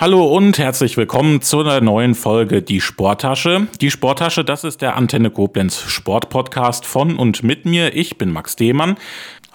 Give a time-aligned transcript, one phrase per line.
[0.00, 3.66] Hallo und herzlich willkommen zu einer neuen Folge Die Sporttasche.
[3.82, 7.94] Die Sporttasche, das ist der Antenne Koblenz Sportpodcast von und mit mir.
[7.94, 8.96] Ich bin Max Demann.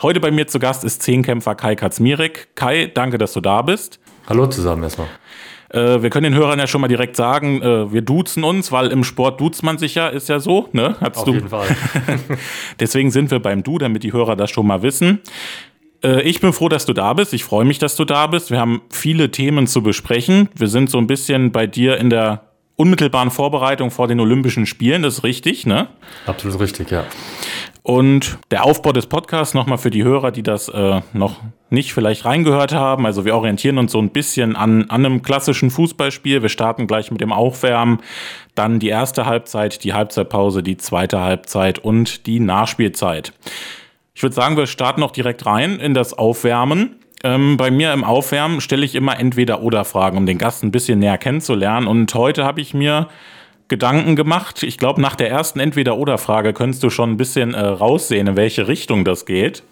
[0.03, 2.49] Heute bei mir zu Gast ist Zehnkämpfer Kai Katzmirek.
[2.53, 3.99] Kai, danke, dass du da bist.
[4.29, 5.07] Hallo zusammen erstmal.
[5.69, 8.89] Äh, wir können den Hörern ja schon mal direkt sagen, äh, wir duzen uns, weil
[8.89, 10.95] im Sport duzt man sich ja, ist ja so, ne?
[11.01, 11.33] Hast Auf du?
[11.33, 11.75] jeden Fall.
[12.79, 15.21] Deswegen sind wir beim Du, damit die Hörer das schon mal wissen.
[16.05, 17.33] Äh, ich bin froh, dass du da bist.
[17.33, 18.51] Ich freue mich, dass du da bist.
[18.51, 20.49] Wir haben viele Themen zu besprechen.
[20.55, 22.43] Wir sind so ein bisschen bei dir in der
[22.77, 25.01] unmittelbaren Vorbereitung vor den Olympischen Spielen.
[25.01, 25.87] Das ist richtig, ne?
[26.25, 27.05] Absolut richtig, ja.
[27.83, 31.35] Und der Aufbau des Podcasts nochmal für die Hörer, die das äh, noch
[31.69, 33.05] nicht vielleicht reingehört haben.
[33.05, 36.41] Also wir orientieren uns so ein bisschen an, an einem klassischen Fußballspiel.
[36.41, 37.99] Wir starten gleich mit dem Aufwärmen,
[38.55, 43.33] dann die erste Halbzeit, die Halbzeitpause, die zweite Halbzeit und die Nachspielzeit.
[44.15, 46.95] Ich würde sagen, wir starten noch direkt rein in das Aufwärmen.
[47.25, 50.71] Ähm, bei mir im Aufwärmen stelle ich immer entweder oder Fragen, um den Gast ein
[50.71, 51.85] bisschen näher kennenzulernen.
[51.85, 53.09] Und heute habe ich mir
[53.67, 54.63] Gedanken gemacht.
[54.63, 58.69] Ich glaube, nach der ersten Entweder-Oder-Frage könntest du schon ein bisschen äh, raussehen, in welche
[58.69, 59.63] Richtung das geht.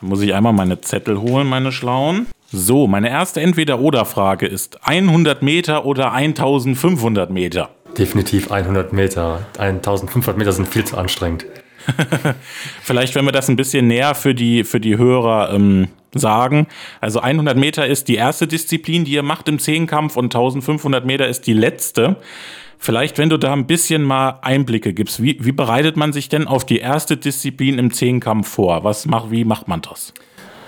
[0.00, 2.26] Da muss ich einmal meine Zettel holen, meine schlauen.
[2.50, 7.68] So, meine erste Entweder-Oder-Frage ist 100 Meter oder 1500 Meter?
[7.98, 9.44] Definitiv 100 Meter.
[9.58, 11.44] 1500 Meter sind viel zu anstrengend.
[12.82, 16.66] Vielleicht, wenn wir das ein bisschen näher für die, für die Hörer ähm, sagen.
[17.00, 21.26] Also 100 Meter ist die erste Disziplin, die ihr macht im Zehnkampf und 1500 Meter
[21.26, 22.16] ist die letzte.
[22.78, 26.46] Vielleicht, wenn du da ein bisschen mal Einblicke gibst, wie, wie bereitet man sich denn
[26.46, 28.84] auf die erste Disziplin im Zehnkampf vor?
[28.84, 30.12] Was mach, wie macht man das?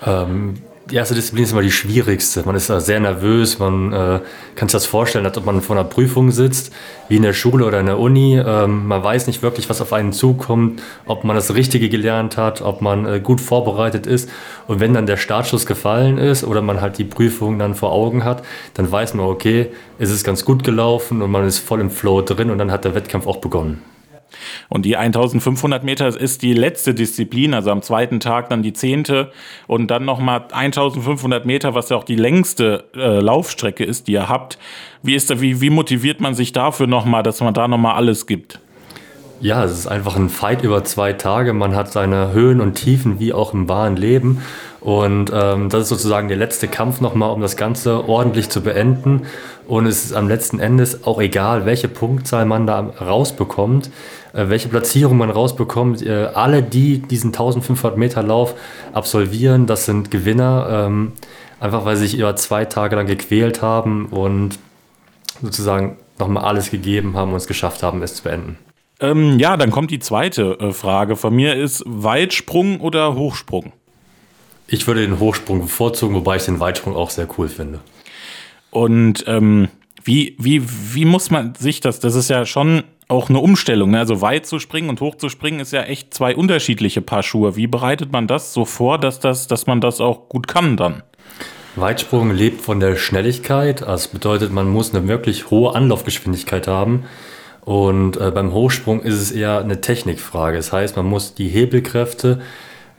[0.05, 0.55] Ähm,
[0.89, 2.43] die erste Disziplin ist immer die schwierigste.
[2.45, 4.19] Man ist sehr nervös, man äh,
[4.55, 6.73] kann sich das vorstellen, als ob man vor einer Prüfung sitzt,
[7.09, 8.37] wie in der Schule oder in der Uni.
[8.37, 12.61] Ähm, man weiß nicht wirklich, was auf einen zukommt, ob man das Richtige gelernt hat,
[12.61, 14.29] ob man äh, gut vorbereitet ist.
[14.67, 18.23] Und wenn dann der Startschuss gefallen ist oder man halt die Prüfung dann vor Augen
[18.23, 19.67] hat, dann weiß man, okay,
[19.99, 22.85] es ist ganz gut gelaufen und man ist voll im Flow drin und dann hat
[22.85, 23.81] der Wettkampf auch begonnen.
[24.69, 29.31] Und die 1500 Meter ist die letzte Disziplin, also am zweiten Tag dann die zehnte
[29.67, 34.29] und dann nochmal 1500 Meter, was ja auch die längste äh, Laufstrecke ist, die ihr
[34.29, 34.57] habt.
[35.03, 38.59] Wie, ist wie, wie motiviert man sich dafür nochmal, dass man da nochmal alles gibt?
[39.39, 41.53] Ja, es ist einfach ein Fight über zwei Tage.
[41.53, 44.41] Man hat seine Höhen und Tiefen wie auch im wahren Leben.
[44.81, 49.27] Und ähm, das ist sozusagen der letzte Kampf nochmal, um das Ganze ordentlich zu beenden.
[49.67, 53.91] Und es ist am letzten Endes auch egal, welche Punktzahl man da rausbekommt,
[54.33, 56.01] äh, welche Platzierung man rausbekommt.
[56.01, 58.55] Äh, alle, die diesen 1500 Meter Lauf
[58.93, 60.67] absolvieren, das sind Gewinner.
[60.87, 61.11] Ähm,
[61.59, 64.57] einfach weil sie sich über zwei Tage lang gequält haben und
[65.43, 68.57] sozusagen nochmal alles gegeben haben und es geschafft haben, es zu beenden.
[68.99, 73.73] Ähm, ja, dann kommt die zweite äh, Frage von mir: Ist Weitsprung oder Hochsprung?
[74.67, 77.79] Ich würde den Hochsprung bevorzugen, wobei ich den Weitsprung auch sehr cool finde.
[78.69, 79.69] Und ähm,
[80.03, 80.61] wie, wie,
[80.93, 81.99] wie muss man sich das?
[81.99, 83.91] Das ist ja schon auch eine Umstellung.
[83.91, 83.99] Ne?
[83.99, 87.55] Also weit zu springen und hoch zu springen ist ja echt zwei unterschiedliche Paar Schuhe.
[87.55, 91.03] Wie bereitet man das so vor, dass, das, dass man das auch gut kann dann?
[91.75, 93.81] Weitsprung lebt von der Schnelligkeit.
[93.81, 97.03] Das bedeutet, man muss eine wirklich hohe Anlaufgeschwindigkeit haben.
[97.67, 100.55] Und äh, beim Hochsprung ist es eher eine Technikfrage.
[100.55, 102.39] Das heißt, man muss die Hebelkräfte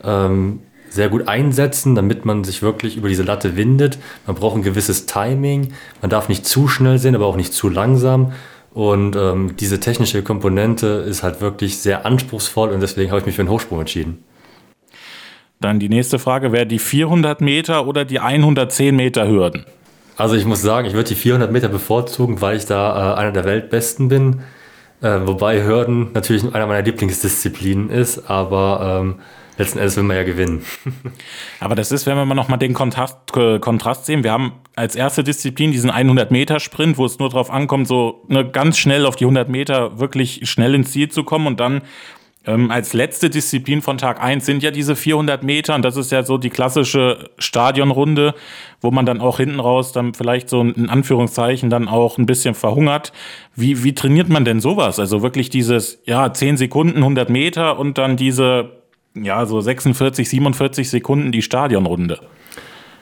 [0.03, 0.59] ähm,
[0.91, 3.97] sehr gut einsetzen, damit man sich wirklich über diese Latte windet.
[4.27, 5.73] Man braucht ein gewisses Timing.
[6.01, 8.33] Man darf nicht zu schnell sein, aber auch nicht zu langsam.
[8.71, 13.37] Und ähm, diese technische Komponente ist halt wirklich sehr anspruchsvoll und deswegen habe ich mich
[13.37, 14.23] für den Hochsprung entschieden.
[15.59, 19.65] Dann die nächste Frage wäre die 400 Meter oder die 110 Meter Hürden?
[20.15, 23.31] Also ich muss sagen, ich würde die 400 Meter bevorzugen, weil ich da äh, einer
[23.31, 24.41] der Weltbesten bin.
[25.01, 29.15] Äh, wobei Hürden natürlich einer meiner Lieblingsdisziplinen ist, aber ähm,
[29.57, 30.65] letzten Endes will man ja gewinnen.
[31.59, 34.95] aber das ist, wenn wir mal nochmal den Kontrast, äh, Kontrast sehen, wir haben als
[34.95, 39.25] erste Disziplin diesen 100-Meter-Sprint, wo es nur darauf ankommt, so ne, ganz schnell auf die
[39.25, 41.81] 100 Meter wirklich schnell ins Ziel zu kommen und dann
[42.45, 46.11] ähm, als letzte Disziplin von Tag 1 sind ja diese 400 Meter und das ist
[46.11, 48.33] ja so die klassische Stadionrunde,
[48.79, 52.55] wo man dann auch hinten raus dann vielleicht so in Anführungszeichen dann auch ein bisschen
[52.55, 53.11] verhungert.
[53.55, 54.99] Wie, wie trainiert man denn sowas?
[54.99, 58.71] Also wirklich dieses, ja, 10 Sekunden, 100 Meter und dann diese,
[59.15, 62.19] ja, so 46, 47 Sekunden die Stadionrunde.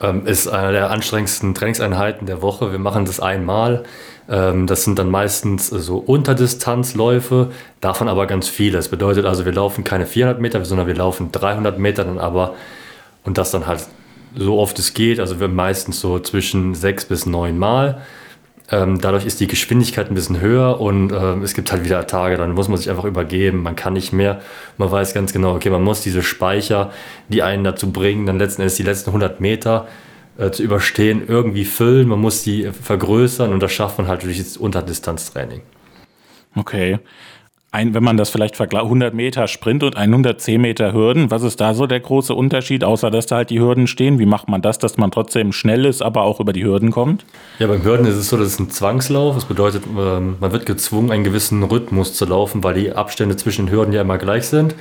[0.00, 2.70] Ähm, ist eine der anstrengendsten Trainingseinheiten der Woche.
[2.70, 3.84] Wir machen das einmal.
[4.28, 7.50] Ähm, das sind dann meistens so Unterdistanzläufe,
[7.80, 8.76] davon aber ganz viele.
[8.76, 12.54] Das bedeutet also, wir laufen keine 400 Meter, sondern wir laufen 300 Meter dann aber
[13.24, 13.86] und das dann halt
[14.36, 15.20] so oft es geht.
[15.20, 18.02] Also wir meistens so zwischen sechs bis neun Mal.
[18.70, 22.36] Ähm, dadurch ist die Geschwindigkeit ein bisschen höher und ähm, es gibt halt wieder Tage,
[22.36, 24.40] dann muss man sich einfach übergeben, man kann nicht mehr.
[24.76, 26.92] Man weiß ganz genau, okay, man muss diese Speicher,
[27.28, 29.88] die einen dazu bringen, dann letzten Endes die letzten 100 Meter
[30.36, 34.36] äh, zu überstehen, irgendwie füllen, man muss die vergrößern und das schafft man halt durch
[34.36, 35.62] das Unterdistanztraining.
[36.54, 36.98] Okay.
[37.70, 41.60] Ein, wenn man das vielleicht vergleicht, 100 Meter Sprint und 110 Meter Hürden, was ist
[41.60, 44.18] da so der große Unterschied, außer dass da halt die Hürden stehen?
[44.18, 47.26] Wie macht man das, dass man trotzdem schnell ist, aber auch über die Hürden kommt?
[47.58, 49.34] Ja, beim Hürden ist es so, dass es ein Zwangslauf.
[49.34, 53.66] Das bedeutet, ähm, man wird gezwungen, einen gewissen Rhythmus zu laufen, weil die Abstände zwischen
[53.66, 54.74] den Hürden ja immer gleich sind.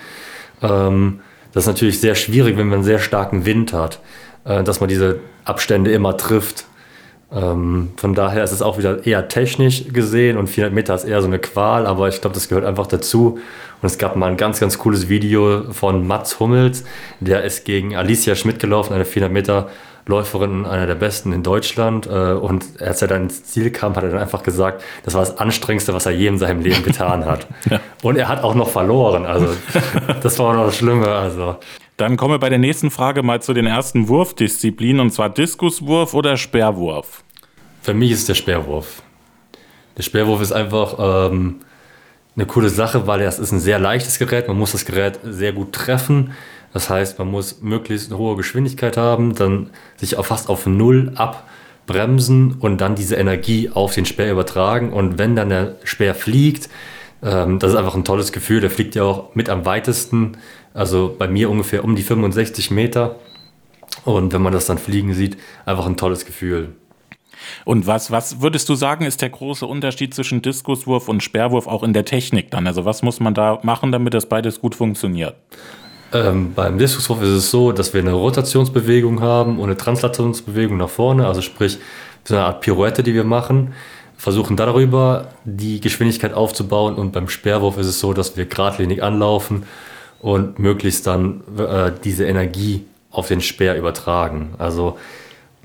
[0.62, 1.19] Ähm,
[1.51, 4.00] das ist natürlich sehr schwierig, wenn man einen sehr starken Wind hat,
[4.45, 6.66] äh, dass man diese Abstände immer trifft.
[7.31, 11.21] Ähm, von daher ist es auch wieder eher technisch gesehen und 400 Meter ist eher
[11.21, 13.39] so eine Qual, aber ich glaube, das gehört einfach dazu.
[13.81, 16.83] Und es gab mal ein ganz, ganz cooles Video von Mats Hummels,
[17.19, 19.69] der ist gegen Alicia Schmidt gelaufen, eine 400 Meter
[20.07, 22.07] Läuferin, einer der besten in Deutschland.
[22.07, 25.21] Äh, und als er dann ins Ziel kam, hat er dann einfach gesagt, das war
[25.21, 27.45] das Anstrengendste, was er je in seinem Leben getan hat.
[27.69, 27.79] ja.
[28.03, 29.25] Und er hat auch noch verloren.
[29.25, 29.50] Also
[30.24, 31.07] das war noch das Schlimme.
[31.07, 31.57] Also.
[31.98, 36.14] Dann kommen wir bei der nächsten Frage mal zu den ersten Wurfdisziplinen, und zwar Diskuswurf
[36.14, 37.24] oder Sperrwurf.
[37.82, 39.02] Für mich ist der Sperrwurf.
[39.98, 41.56] Der Sperrwurf ist einfach ähm,
[42.36, 44.48] eine coole Sache, weil es ist ein sehr leichtes Gerät.
[44.48, 46.34] Man muss das Gerät sehr gut treffen.
[46.72, 51.14] Das heißt, man muss möglichst eine hohe Geschwindigkeit haben, dann sich auch fast auf Null
[51.16, 54.94] abbremsen und dann diese Energie auf den Speer übertragen.
[54.94, 56.70] Und wenn dann der Speer fliegt,
[57.24, 58.62] ähm, das ist einfach ein tolles Gefühl.
[58.62, 60.38] Der fliegt ja auch mit am weitesten
[60.77, 63.15] also bei mir ungefähr um die 65 Meter.
[64.06, 66.75] Und wenn man das dann fliegen sieht, einfach ein tolles Gefühl.
[67.65, 71.83] Und was, was würdest du sagen, ist der große Unterschied zwischen Diskuswurf und Sperrwurf auch
[71.83, 72.68] in der Technik dann?
[72.68, 75.35] Also was muss man da machen, damit das beides gut funktioniert?
[76.13, 80.89] Ähm, beim Diskuswurf ist es so, dass wir eine Rotationsbewegung haben und eine Translationsbewegung nach
[80.89, 81.79] vorne, also sprich
[82.24, 83.74] so eine Art Pirouette, die wir machen,
[84.15, 89.63] versuchen darüber die Geschwindigkeit aufzubauen und beim Sperrwurf ist es so, dass wir geradlinig anlaufen
[90.19, 94.54] und möglichst dann äh, diese Energie auf den Speer übertragen.
[94.58, 94.98] Also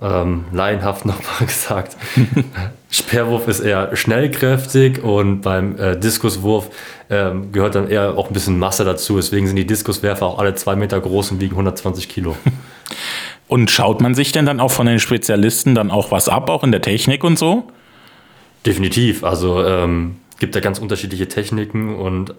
[0.00, 1.96] ähm, laienhaft nochmal gesagt,
[2.90, 6.70] Speerwurf ist eher schnellkräftig und beim äh, Diskuswurf
[7.08, 9.16] ähm, gehört dann eher auch ein bisschen Masse dazu.
[9.16, 12.36] Deswegen sind die Diskuswerfer auch alle zwei Meter groß und wiegen 120 Kilo.
[13.48, 16.64] Und schaut man sich denn dann auch von den Spezialisten dann auch was ab, auch
[16.64, 17.64] in der Technik und so?
[18.64, 19.24] Definitiv.
[19.24, 22.34] Also ähm, gibt da ganz unterschiedliche Techniken und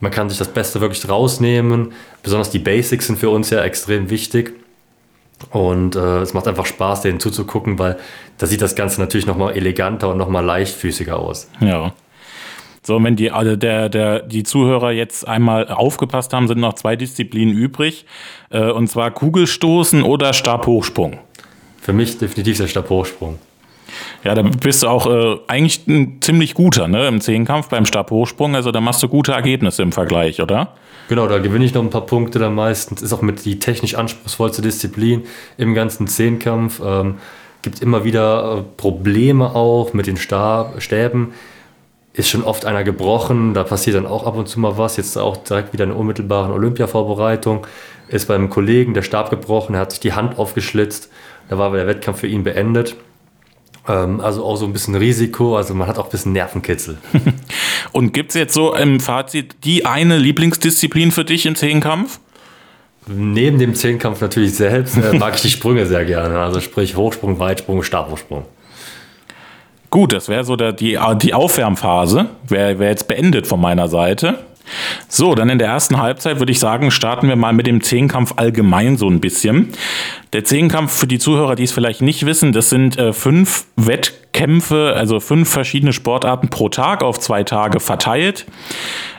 [0.00, 1.92] man kann sich das Beste wirklich rausnehmen.
[2.22, 4.54] Besonders die Basics sind für uns ja extrem wichtig.
[5.50, 7.98] Und äh, es macht einfach Spaß, denen zuzugucken, weil
[8.38, 11.50] da sieht das Ganze natürlich nochmal eleganter und nochmal leichtfüßiger aus.
[11.60, 11.92] Ja.
[12.82, 16.94] So, wenn die, also der, der, die Zuhörer jetzt einmal aufgepasst haben, sind noch zwei
[16.96, 18.06] Disziplinen übrig.
[18.50, 21.18] Äh, und zwar Kugelstoßen oder Stabhochsprung.
[21.80, 23.38] Für mich definitiv der Stabhochsprung.
[24.24, 28.54] Ja, da bist du auch äh, eigentlich ein ziemlich guter ne, im Zehnkampf beim Stabhochsprung.
[28.54, 30.74] Also da machst du gute Ergebnisse im Vergleich, oder?
[31.08, 33.02] Genau, da gewinne ich noch ein paar Punkte dann meistens.
[33.02, 35.22] Ist auch mit die technisch anspruchsvollste Disziplin
[35.56, 36.80] im ganzen Zehnkampf.
[36.84, 37.16] Ähm,
[37.62, 41.32] gibt immer wieder äh, Probleme auch mit den Stab, Stäben.
[42.12, 44.96] Ist schon oft einer gebrochen, da passiert dann auch ab und zu mal was.
[44.96, 47.66] Jetzt auch direkt wieder in der unmittelbaren Olympia-Vorbereitung.
[48.08, 51.10] Ist beim Kollegen der Stab gebrochen, er hat sich die Hand aufgeschlitzt.
[51.48, 52.96] Da war der Wettkampf für ihn beendet.
[53.88, 56.98] Ähm, also auch so ein bisschen Risiko, also man hat auch ein bisschen Nervenkitzel.
[57.92, 62.18] Und gibt es jetzt so im Fazit die eine Lieblingsdisziplin für dich im Zehnkampf?
[63.06, 66.40] Neben dem Zehnkampf natürlich selbst äh, mag ich die Sprünge sehr gerne.
[66.40, 68.44] Also sprich Hochsprung, Weitsprung, Stabhochsprung.
[69.90, 74.40] Gut, das wäre so der, die, die Aufwärmphase, wäre wär jetzt beendet von meiner Seite.
[75.08, 78.34] So, dann in der ersten Halbzeit würde ich sagen, starten wir mal mit dem Zehnkampf
[78.36, 79.70] allgemein so ein bisschen.
[80.32, 84.94] Der Zehnkampf für die Zuhörer, die es vielleicht nicht wissen, das sind äh, fünf Wettkämpfe,
[84.96, 88.46] also fünf verschiedene Sportarten pro Tag auf zwei Tage verteilt.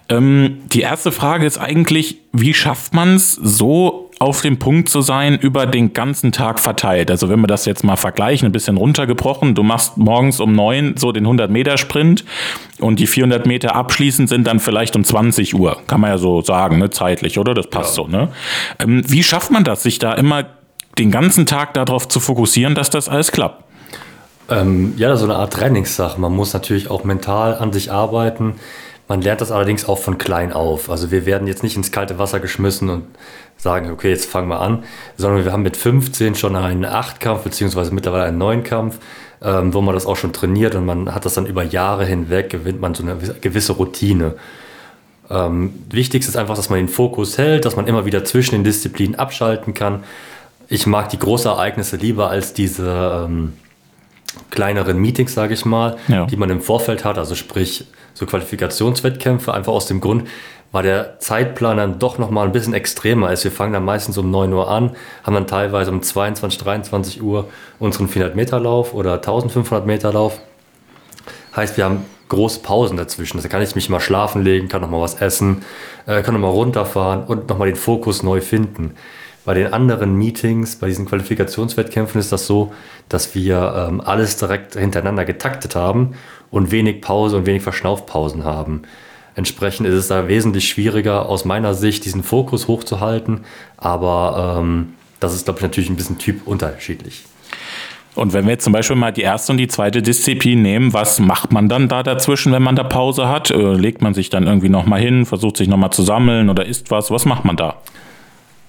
[0.10, 5.02] Ähm, die erste Frage ist eigentlich, wie schafft man es so auf dem Punkt zu
[5.02, 7.12] sein, über den ganzen Tag verteilt.
[7.12, 10.96] Also wenn wir das jetzt mal vergleichen, ein bisschen runtergebrochen, du machst morgens um neun
[10.98, 12.26] so den 100 Meter Sprint
[12.80, 15.78] und die 400 Meter abschließend sind dann vielleicht um 20 Uhr.
[15.88, 16.90] Kann man ja so sagen, ne?
[16.90, 17.54] zeitlich, oder?
[17.54, 18.04] Das passt ja.
[18.04, 18.10] so.
[18.10, 18.30] Ne?
[18.80, 20.46] Ähm, wie schafft man das, sich da immer
[20.98, 23.64] den ganzen Tag darauf zu fokussieren, dass das alles klappt?
[24.50, 26.20] Ähm, ja, so eine Art Trainingssache.
[26.20, 28.56] Man muss natürlich auch mental an sich arbeiten.
[29.08, 30.90] Man lernt das allerdings auch von klein auf.
[30.90, 33.06] Also wir werden jetzt nicht ins kalte Wasser geschmissen und
[33.58, 34.84] sagen, okay, jetzt fangen wir an,
[35.18, 39.00] sondern wir haben mit 15 schon einen Achtkampf, beziehungsweise mittlerweile einen Neunkampf,
[39.42, 42.50] ähm, wo man das auch schon trainiert und man hat das dann über Jahre hinweg,
[42.50, 44.36] gewinnt man so eine gewisse Routine.
[45.30, 48.64] Ähm, wichtig ist einfach, dass man den Fokus hält, dass man immer wieder zwischen den
[48.64, 50.04] Disziplinen abschalten kann.
[50.70, 53.54] Ich mag die großen Ereignisse lieber als diese ähm,
[54.52, 56.26] kleineren Meetings, sage ich mal, ja.
[56.26, 60.28] die man im Vorfeld hat, also sprich so Qualifikationswettkämpfe, einfach aus dem Grund,
[60.72, 63.44] war der Zeitplan dann doch nochmal ein bisschen extremer ist.
[63.44, 67.48] Wir fangen dann meistens um 9 Uhr an, haben dann teilweise um 22, 23 Uhr
[67.80, 70.40] unseren 400 Meter Lauf oder 1500 Meter Lauf.
[71.56, 73.42] Heißt, wir haben große Pausen dazwischen.
[73.42, 75.64] Da kann ich mich mal schlafen legen, kann noch mal was essen,
[76.06, 78.96] äh, kann noch mal runterfahren und noch mal den Fokus neu finden.
[79.46, 82.74] Bei den anderen Meetings, bei diesen Qualifikationswettkämpfen ist das so,
[83.08, 86.16] dass wir ähm, alles direkt hintereinander getaktet haben
[86.52, 88.82] und wenig Pause und wenig Verschnaufpausen haben.
[89.38, 93.42] Entsprechend ist es da wesentlich schwieriger aus meiner Sicht, diesen Fokus hochzuhalten,
[93.78, 97.24] aber ähm, das ist, glaube ich, natürlich ein bisschen typunterschiedlich.
[98.16, 101.20] Und wenn wir jetzt zum Beispiel mal die erste und die zweite Disziplin nehmen, was
[101.20, 103.52] macht man dann da dazwischen, wenn man da Pause hat?
[103.52, 106.90] Äh, legt man sich dann irgendwie nochmal hin, versucht sich nochmal zu sammeln oder isst
[106.90, 107.12] was?
[107.12, 107.76] Was macht man da?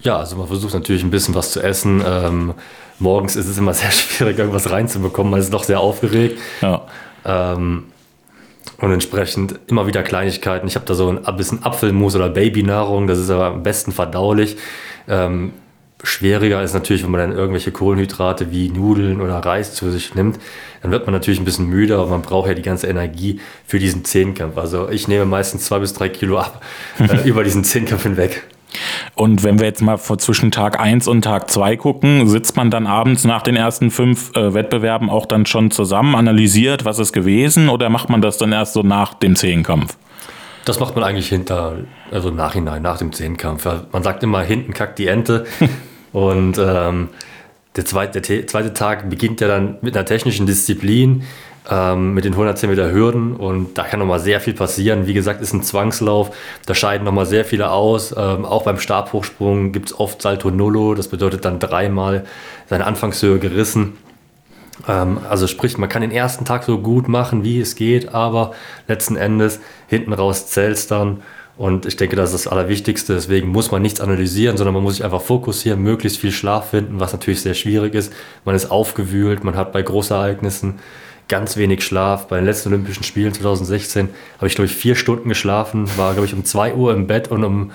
[0.01, 2.03] Ja, also man versucht natürlich ein bisschen was zu essen.
[2.07, 2.53] Ähm,
[2.99, 5.31] morgens ist es immer sehr schwierig, irgendwas reinzubekommen.
[5.31, 6.39] Man ist noch sehr aufgeregt.
[6.61, 6.83] Ja.
[7.25, 7.85] Ähm,
[8.81, 10.69] und entsprechend immer wieder Kleinigkeiten.
[10.69, 14.57] Ich habe da so ein bisschen Apfelmus oder Babynahrung, das ist aber am besten verdaulich.
[15.09, 15.53] Ähm,
[16.05, 20.39] Schwieriger ist natürlich, wenn man dann irgendwelche Kohlenhydrate wie Nudeln oder Reis zu sich nimmt,
[20.81, 23.81] dann wird man natürlich ein bisschen müde, aber man braucht ja die ganze Energie für
[23.81, 24.57] diesen Zehnkampf.
[24.59, 26.63] Also ich nehme meistens zwei bis drei Kilo ab
[27.01, 28.45] äh, über diesen Zehnkampf hinweg.
[29.15, 32.71] Und wenn wir jetzt mal vor zwischen Tag 1 und Tag 2 gucken, sitzt man
[32.71, 37.13] dann abends nach den ersten fünf äh, Wettbewerben auch dann schon zusammen, analysiert, was ist
[37.13, 39.97] gewesen, oder macht man das dann erst so nach dem Zehnkampf?
[40.65, 41.79] Das macht man eigentlich hinter,
[42.11, 43.67] also nachhinein, nach dem Zehnkampf.
[43.91, 45.47] Man sagt immer, hinten kackt die Ente.
[46.13, 47.09] und ähm,
[47.77, 51.23] der, zweite, der zweite Tag beginnt ja dann mit einer technischen Disziplin,
[51.71, 53.37] ähm, mit den 110 Meter Hürden.
[53.37, 55.07] Und da kann nochmal sehr viel passieren.
[55.07, 56.35] Wie gesagt, ist ein Zwangslauf.
[56.67, 58.15] Da scheiden nochmal sehr viele aus.
[58.17, 60.95] Ähm, auch beim Stabhochsprung gibt es oft Salto Nullo.
[60.95, 62.25] Das bedeutet dann dreimal
[62.69, 63.97] seine Anfangshöhe gerissen.
[64.87, 68.53] Ähm, also sprich, man kann den ersten Tag so gut machen, wie es geht, aber
[68.87, 71.23] letzten Endes hinten raus zählt dann.
[71.57, 73.15] Und ich denke, das ist das Allerwichtigste.
[73.15, 77.01] Deswegen muss man nichts analysieren, sondern man muss sich einfach fokussieren, möglichst viel Schlaf finden,
[77.01, 78.13] was natürlich sehr schwierig ist.
[78.45, 80.79] Man ist aufgewühlt, man hat bei Großereignissen
[81.29, 82.27] ganz wenig Schlaf.
[82.29, 84.09] Bei den letzten Olympischen Spielen 2016
[84.39, 87.29] habe ich, glaube ich, vier Stunden geschlafen, war, glaube ich, um 2 Uhr im Bett
[87.29, 87.71] und um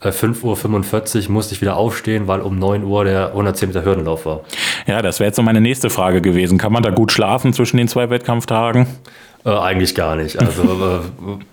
[0.00, 4.42] 5.45 Uhr musste ich wieder aufstehen, weil um 9 Uhr der 110 Meter Hürdenlauf war.
[4.86, 6.56] Ja, das wäre jetzt so meine nächste Frage gewesen.
[6.56, 8.86] Kann man da gut schlafen zwischen den zwei Wettkampftagen?
[9.44, 10.38] Äh, eigentlich gar nicht.
[10.38, 10.62] Also
[11.22, 11.44] äh,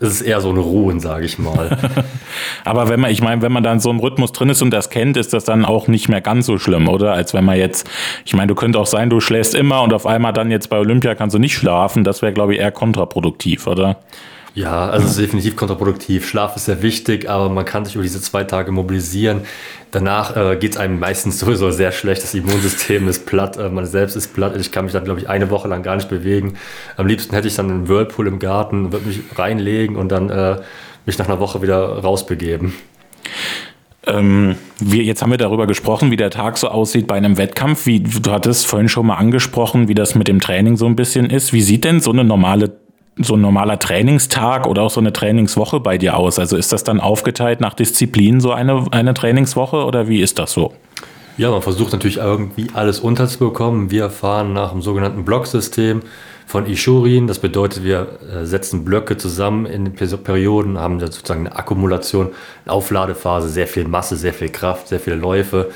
[0.00, 1.76] es ist eher so ein Ruhen, sage ich mal.
[2.64, 4.90] Aber wenn man, ich meine, wenn man dann so im Rhythmus drin ist und das
[4.90, 7.12] kennt, ist das dann auch nicht mehr ganz so schlimm, oder?
[7.12, 7.88] Als wenn man jetzt,
[8.24, 10.78] ich meine, du könnte auch sein, du schläfst immer und auf einmal dann jetzt bei
[10.78, 12.04] Olympia kannst du nicht schlafen.
[12.04, 13.96] Das wäre, glaube ich, eher kontraproduktiv, oder?
[14.58, 16.26] Ja, also es ist definitiv kontraproduktiv.
[16.26, 19.42] Schlaf ist sehr wichtig, aber man kann sich über diese zwei Tage mobilisieren.
[19.92, 22.24] Danach äh, geht es einem meistens sowieso sehr schlecht.
[22.24, 24.56] Das Immunsystem ist platt, äh, man selbst ist platt.
[24.56, 26.54] Ich kann mich dann, glaube ich, eine Woche lang gar nicht bewegen.
[26.96, 30.56] Am liebsten hätte ich dann einen Whirlpool im Garten, würde mich reinlegen und dann äh,
[31.06, 32.74] mich nach einer Woche wieder rausbegeben.
[34.08, 37.86] Ähm, wir, jetzt haben wir darüber gesprochen, wie der Tag so aussieht bei einem Wettkampf.
[37.86, 41.30] Wie, du hattest vorhin schon mal angesprochen, wie das mit dem Training so ein bisschen
[41.30, 41.52] ist.
[41.52, 42.87] Wie sieht denn so eine normale
[43.20, 46.38] so ein normaler Trainingstag oder auch so eine Trainingswoche bei dir aus?
[46.38, 50.52] Also ist das dann aufgeteilt nach Disziplin so eine, eine Trainingswoche oder wie ist das
[50.52, 50.72] so?
[51.36, 53.92] Ja, man versucht natürlich irgendwie alles unterzubekommen.
[53.92, 56.02] Wir fahren nach dem sogenannten Blocksystem
[56.48, 57.28] von Ishurin.
[57.28, 62.30] Das bedeutet, wir äh, setzen Blöcke zusammen in den Perioden, haben sozusagen eine Akkumulation,
[62.64, 65.70] eine Aufladephase, sehr viel Masse, sehr viel Kraft, sehr viele Läufe.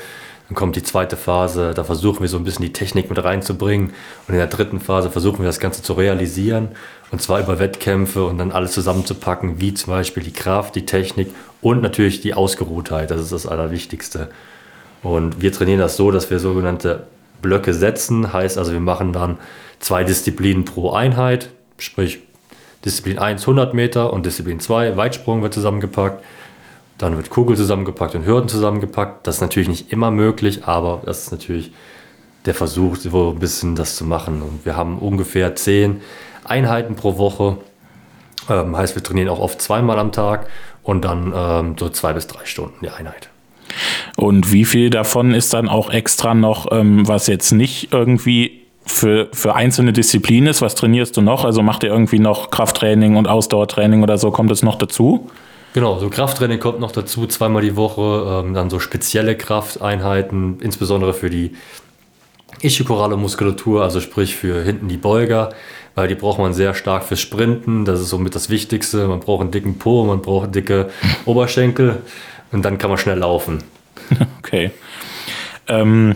[0.49, 3.91] Dann kommt die zweite Phase, da versuchen wir so ein bisschen die Technik mit reinzubringen.
[4.27, 6.69] Und in der dritten Phase versuchen wir das Ganze zu realisieren.
[7.13, 11.29] Und zwar über Wettkämpfe und dann alles zusammenzupacken, wie zum Beispiel die Kraft, die Technik
[11.61, 13.11] und natürlich die Ausgeruhtheit.
[13.11, 14.29] Das ist das Allerwichtigste.
[15.03, 17.05] Und wir trainieren das so, dass wir sogenannte
[17.39, 18.33] Blöcke setzen.
[18.33, 19.37] Heißt also, wir machen dann
[19.79, 21.49] zwei Disziplinen pro Einheit.
[21.77, 22.17] Sprich,
[22.83, 26.23] Disziplin 1 100 Meter und Disziplin 2 Weitsprung wird zusammengepackt.
[26.97, 29.27] Dann wird Kugel zusammengepackt und Hürden zusammengepackt.
[29.27, 31.73] Das ist natürlich nicht immer möglich, aber das ist natürlich
[32.47, 34.41] der Versuch, so ein bisschen das zu machen.
[34.41, 36.01] Und wir haben ungefähr zehn
[36.45, 37.57] Einheiten pro Woche.
[38.49, 40.47] Ähm, heißt, wir trainieren auch oft zweimal am Tag
[40.83, 43.29] und dann ähm, so zwei bis drei Stunden die Einheit.
[44.17, 49.29] Und wie viel davon ist dann auch extra noch, ähm, was jetzt nicht irgendwie für,
[49.31, 50.61] für einzelne Disziplinen ist?
[50.61, 51.45] Was trainierst du noch?
[51.45, 54.31] Also macht ihr irgendwie noch Krafttraining und Ausdauertraining oder so?
[54.31, 55.29] Kommt es noch dazu?
[55.73, 61.15] Genau, so Krafttraining kommt noch dazu, zweimal die Woche, ähm, dann so spezielle Krafteinheiten, insbesondere
[61.15, 61.53] für die
[62.61, 65.49] ischiokorale Muskulatur, also sprich für hinten die Beuger
[65.95, 67.85] weil die braucht man sehr stark fürs Sprinten.
[67.85, 69.07] Das ist somit das Wichtigste.
[69.07, 70.89] Man braucht einen dicken Po, man braucht dicke
[71.25, 72.01] Oberschenkel
[72.51, 73.63] und dann kann man schnell laufen.
[74.39, 74.71] Okay.
[75.67, 76.15] Ähm,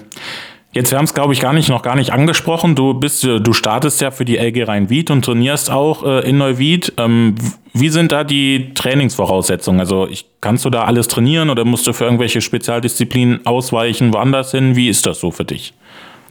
[0.78, 2.76] Jetzt, wir haben es, glaube ich, gar nicht, noch gar nicht angesprochen.
[2.76, 6.38] Du bist, äh, du startest ja für die LG Rhein-Wied und trainierst auch äh, in
[6.38, 6.94] Neuwied.
[6.98, 7.34] Ähm,
[7.74, 9.80] wie sind da die Trainingsvoraussetzungen?
[9.80, 14.52] Also ich, kannst du da alles trainieren oder musst du für irgendwelche Spezialdisziplinen ausweichen, woanders
[14.52, 14.76] hin?
[14.76, 15.74] Wie ist das so für dich?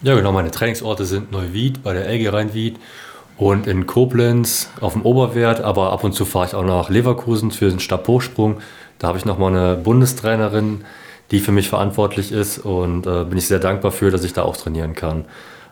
[0.03, 0.31] Ja, genau.
[0.31, 2.77] Meine Trainingsorte sind Neuwied bei der LG Rhein-Wied
[3.39, 5.61] und in Koblenz auf dem Oberwert.
[5.61, 8.59] Aber ab und zu fahre ich auch nach Leverkusen für den Stabhochsprung.
[8.99, 10.85] Da habe ich nochmal eine Bundestrainerin,
[11.31, 14.43] die für mich verantwortlich ist und äh, bin ich sehr dankbar für, dass ich da
[14.43, 15.25] auch trainieren kann.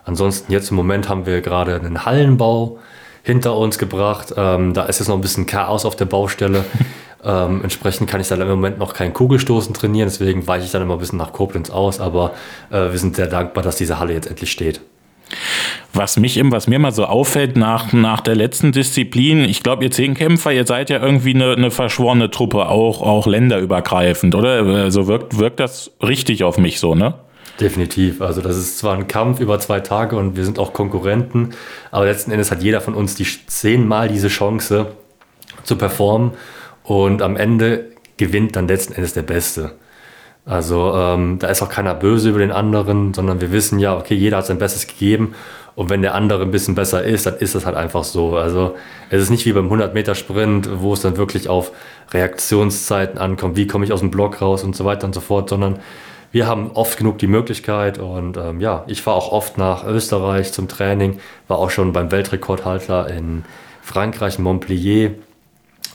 [0.04, 2.78] Ansonsten jetzt im Moment haben wir gerade einen Hallenbau
[3.22, 4.34] hinter uns gebracht.
[4.36, 6.64] Ähm, da ist jetzt noch ein bisschen Chaos auf der Baustelle.
[7.24, 10.82] ähm, entsprechend kann ich dann im Moment noch kein Kugelstoßen trainieren, deswegen weiche ich dann
[10.82, 12.34] immer ein bisschen nach Koblenz aus, aber
[12.70, 14.82] äh, wir sind sehr dankbar, dass diese Halle jetzt endlich steht.
[15.92, 19.90] Was mich was mir mal so auffällt nach, nach der letzten Disziplin, ich glaube, ihr
[19.90, 24.64] Zehnkämpfer, ihr seid ja irgendwie eine, eine verschworene Truppe, auch, auch länderübergreifend, oder?
[24.64, 27.14] Also wirkt, wirkt das richtig auf mich so, ne?
[27.60, 28.20] Definitiv.
[28.20, 31.50] Also das ist zwar ein Kampf über zwei Tage und wir sind auch Konkurrenten,
[31.92, 34.92] aber letzten Endes hat jeder von uns die zehnmal diese Chance
[35.62, 36.32] zu performen
[36.82, 39.72] und am Ende gewinnt dann letzten Endes der Beste.
[40.46, 44.14] Also ähm, da ist auch keiner böse über den anderen, sondern wir wissen ja, okay,
[44.14, 45.34] jeder hat sein Bestes gegeben.
[45.74, 48.36] Und wenn der andere ein bisschen besser ist, dann ist das halt einfach so.
[48.36, 48.76] Also
[49.10, 51.72] es ist nicht wie beim 100-Meter-Sprint, wo es dann wirklich auf
[52.12, 55.48] Reaktionszeiten ankommt, wie komme ich aus dem Block raus und so weiter und so fort,
[55.48, 55.80] sondern
[56.30, 57.98] wir haben oft genug die Möglichkeit.
[57.98, 62.12] Und ähm, ja, ich fahre auch oft nach Österreich zum Training, war auch schon beim
[62.12, 63.44] Weltrekordhalter in
[63.82, 65.12] Frankreich, Montpellier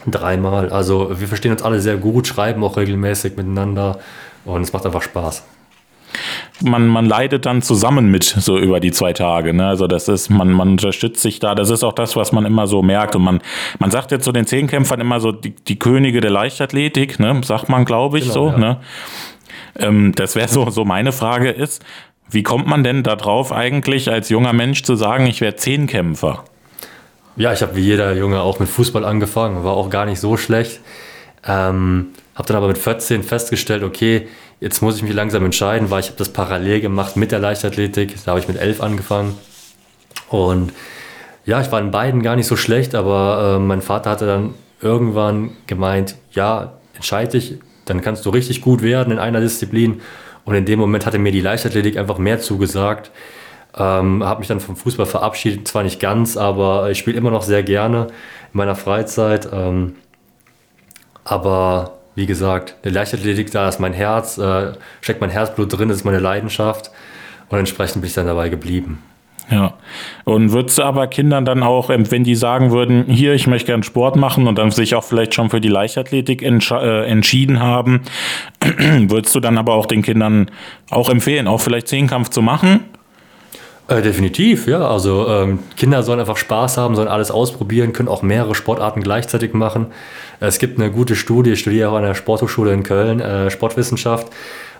[0.07, 0.69] dreimal.
[0.69, 3.99] Also wir verstehen uns alle sehr gut, schreiben auch regelmäßig miteinander
[4.49, 5.43] und es macht einfach Spaß
[6.61, 9.53] man, man leidet dann zusammen mit so über die zwei Tage.
[9.53, 9.67] Ne?
[9.67, 11.55] Also das ist, man, man unterstützt sich da.
[11.55, 13.15] Das ist auch das, was man immer so merkt.
[13.15, 13.41] Und man,
[13.79, 17.39] man sagt jetzt so den Zehnkämpfern immer so die, die Könige der Leichtathletik, ne?
[17.43, 18.47] sagt man, glaube ich, genau, so.
[18.49, 18.57] Ja.
[18.57, 18.77] Ne?
[19.77, 21.83] Ähm, das wäre so, so meine Frage ist,
[22.29, 26.43] wie kommt man denn da drauf eigentlich als junger Mensch zu sagen, ich werde Zehnkämpfer?
[27.35, 30.35] Ja, ich habe wie jeder Junge auch mit Fußball angefangen, war auch gar nicht so
[30.35, 30.81] schlecht.
[31.47, 32.07] Ähm,
[32.39, 34.27] habe dann aber mit 14 festgestellt, okay,
[34.59, 38.15] Jetzt muss ich mich langsam entscheiden, weil ich habe das parallel gemacht mit der Leichtathletik.
[38.25, 39.37] Da habe ich mit elf angefangen.
[40.27, 40.73] Und
[41.45, 44.53] ja, ich war in beiden gar nicht so schlecht, aber äh, mein Vater hatte dann
[44.81, 50.01] irgendwann gemeint, ja, entscheide dich, dann kannst du richtig gut werden in einer Disziplin.
[50.43, 53.11] Und in dem Moment hatte mir die Leichtathletik einfach mehr zugesagt.
[53.77, 57.43] Ähm, habe mich dann vom Fußball verabschiedet, zwar nicht ganz, aber ich spiele immer noch
[57.43, 59.47] sehr gerne in meiner Freizeit.
[59.53, 59.95] Ähm,
[61.23, 65.99] aber wie gesagt, der Leichtathletik, da ist mein Herz, äh, steckt mein Herzblut drin, das
[65.99, 66.91] ist meine Leidenschaft
[67.49, 69.01] und entsprechend bin ich dann dabei geblieben.
[69.51, 69.73] Ja.
[70.25, 73.67] Und würdest du aber Kindern dann auch, ähm, wenn die sagen würden, hier, ich möchte
[73.67, 77.59] gern Sport machen und dann sich auch vielleicht schon für die Leichtathletik entsch äh, entschieden
[77.59, 78.01] haben,
[78.61, 80.51] würdest du dann aber auch den Kindern
[80.91, 82.81] auch empfehlen, auch vielleicht Zehnkampf zu machen?
[83.87, 84.87] Äh, definitiv, ja.
[84.87, 89.55] Also ähm, Kinder sollen einfach Spaß haben, sollen alles ausprobieren, können auch mehrere Sportarten gleichzeitig
[89.55, 89.87] machen.
[90.39, 94.27] Es gibt eine gute Studie, ich studiere auch an der Sporthochschule in Köln, äh, Sportwissenschaft.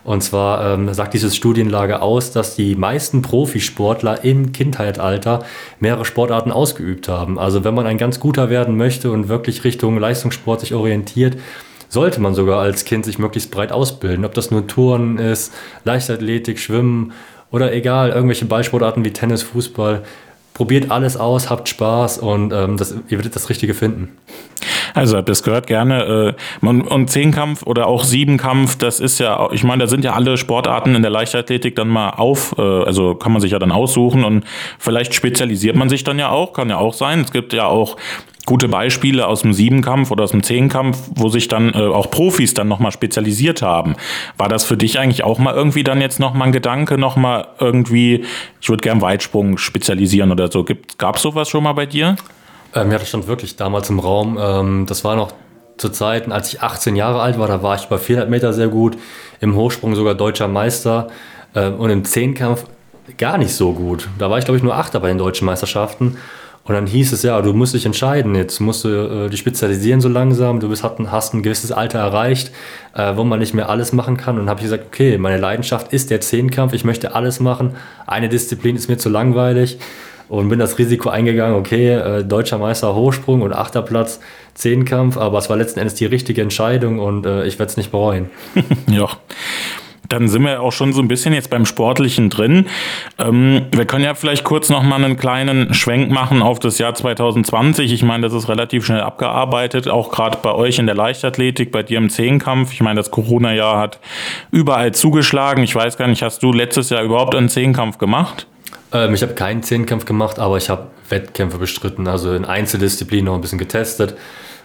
[0.02, 5.44] Und zwar ähm, sagt dieses Studienlage aus, dass die meisten Profisportler im Kindheitsalter
[5.78, 7.38] mehrere Sportarten ausgeübt haben.
[7.38, 11.36] Also wenn man ein ganz guter werden möchte und wirklich Richtung Leistungssport sich orientiert,
[11.90, 14.24] sollte man sogar als Kind sich möglichst breit ausbilden.
[14.24, 15.52] Ob das nur Touren ist,
[15.84, 17.12] Leichtathletik, Schwimmen
[17.50, 20.02] oder egal, irgendwelche Ballsportarten wie Tennis, Fußball.
[20.54, 24.16] Probiert alles aus, habt Spaß und ähm, das, ihr werdet das Richtige finden.
[24.94, 26.34] Also habt ihr das gehört gerne.
[26.62, 30.36] Äh, und Zehnkampf oder auch Siebenkampf, das ist ja, ich meine, da sind ja alle
[30.36, 34.24] Sportarten in der Leichtathletik dann mal auf, äh, also kann man sich ja dann aussuchen
[34.24, 34.44] und
[34.78, 37.20] vielleicht spezialisiert man sich dann ja auch, kann ja auch sein.
[37.20, 37.96] Es gibt ja auch
[38.46, 42.52] gute Beispiele aus dem Siebenkampf oder aus dem Zehnkampf, wo sich dann äh, auch Profis
[42.52, 43.94] dann nochmal spezialisiert haben.
[44.38, 48.24] War das für dich eigentlich auch mal irgendwie dann jetzt nochmal ein Gedanke, nochmal irgendwie,
[48.60, 50.66] ich würde gern Weitsprung spezialisieren oder so.
[50.98, 52.16] Gab es sowas schon mal bei dir?
[52.74, 54.38] Ähm, ja, das stand wirklich damals im Raum.
[54.40, 55.32] Ähm, das war noch
[55.76, 58.68] zu Zeiten, als ich 18 Jahre alt war, da war ich bei 400 Meter sehr
[58.68, 58.98] gut,
[59.40, 61.08] im Hochsprung sogar deutscher Meister
[61.54, 62.64] ähm, und im Zehnkampf
[63.16, 64.08] gar nicht so gut.
[64.18, 66.18] Da war ich, glaube ich, nur Achter bei den deutschen Meisterschaften.
[66.64, 70.02] Und dann hieß es ja, du musst dich entscheiden, jetzt musst du äh, dich spezialisieren
[70.02, 72.52] so langsam, du bist, hast ein gewisses Alter erreicht,
[72.94, 74.38] äh, wo man nicht mehr alles machen kann.
[74.38, 77.74] Und habe ich gesagt, okay, meine Leidenschaft ist der Zehnkampf, ich möchte alles machen,
[78.06, 79.78] eine Disziplin ist mir zu langweilig
[80.30, 84.20] und bin das Risiko eingegangen, okay, äh, deutscher Meister Hochsprung und achter Platz
[84.54, 87.90] Zehnkampf, aber es war letzten Endes die richtige Entscheidung und äh, ich werde es nicht
[87.90, 88.30] bereuen.
[88.88, 89.08] ja.
[90.08, 92.66] dann sind wir auch schon so ein bisschen jetzt beim Sportlichen drin.
[93.18, 97.92] Ähm, wir können ja vielleicht kurz nochmal einen kleinen Schwenk machen auf das Jahr 2020.
[97.92, 101.82] Ich meine, das ist relativ schnell abgearbeitet, auch gerade bei euch in der Leichtathletik, bei
[101.82, 102.72] dir im Zehnkampf.
[102.72, 103.98] Ich meine, das Corona-Jahr hat
[104.52, 105.64] überall zugeschlagen.
[105.64, 108.46] Ich weiß gar nicht, hast du letztes Jahr überhaupt einen Zehnkampf gemacht?
[108.92, 113.34] Ähm, ich habe keinen Zehnkampf gemacht, aber ich habe Wettkämpfe bestritten, also in Einzeldisziplinen noch
[113.34, 114.16] ein bisschen getestet,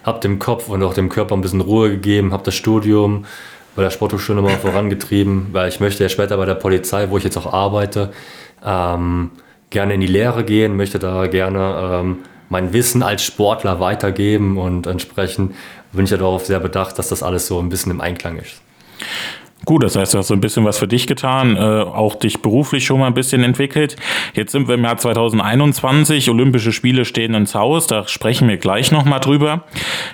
[0.04, 3.24] habe dem Kopf und auch dem Körper ein bisschen Ruhe gegeben, habe das Studium
[3.74, 7.24] bei der Sporthochschule nochmal vorangetrieben, weil ich möchte ja später bei der Polizei, wo ich
[7.24, 8.12] jetzt auch arbeite,
[8.64, 9.30] ähm,
[9.70, 14.86] gerne in die Lehre gehen, möchte da gerne ähm, mein Wissen als Sportler weitergeben und
[14.86, 15.54] entsprechend
[15.92, 18.60] bin ich ja darauf sehr bedacht, dass das alles so ein bisschen im Einklang ist.
[19.66, 22.40] Gut, das heißt, du hast so ein bisschen was für dich getan, äh, auch dich
[22.40, 23.96] beruflich schon mal ein bisschen entwickelt.
[24.32, 28.92] Jetzt sind wir im Jahr 2021, Olympische Spiele stehen ins Haus, da sprechen wir gleich
[28.92, 29.64] nochmal drüber.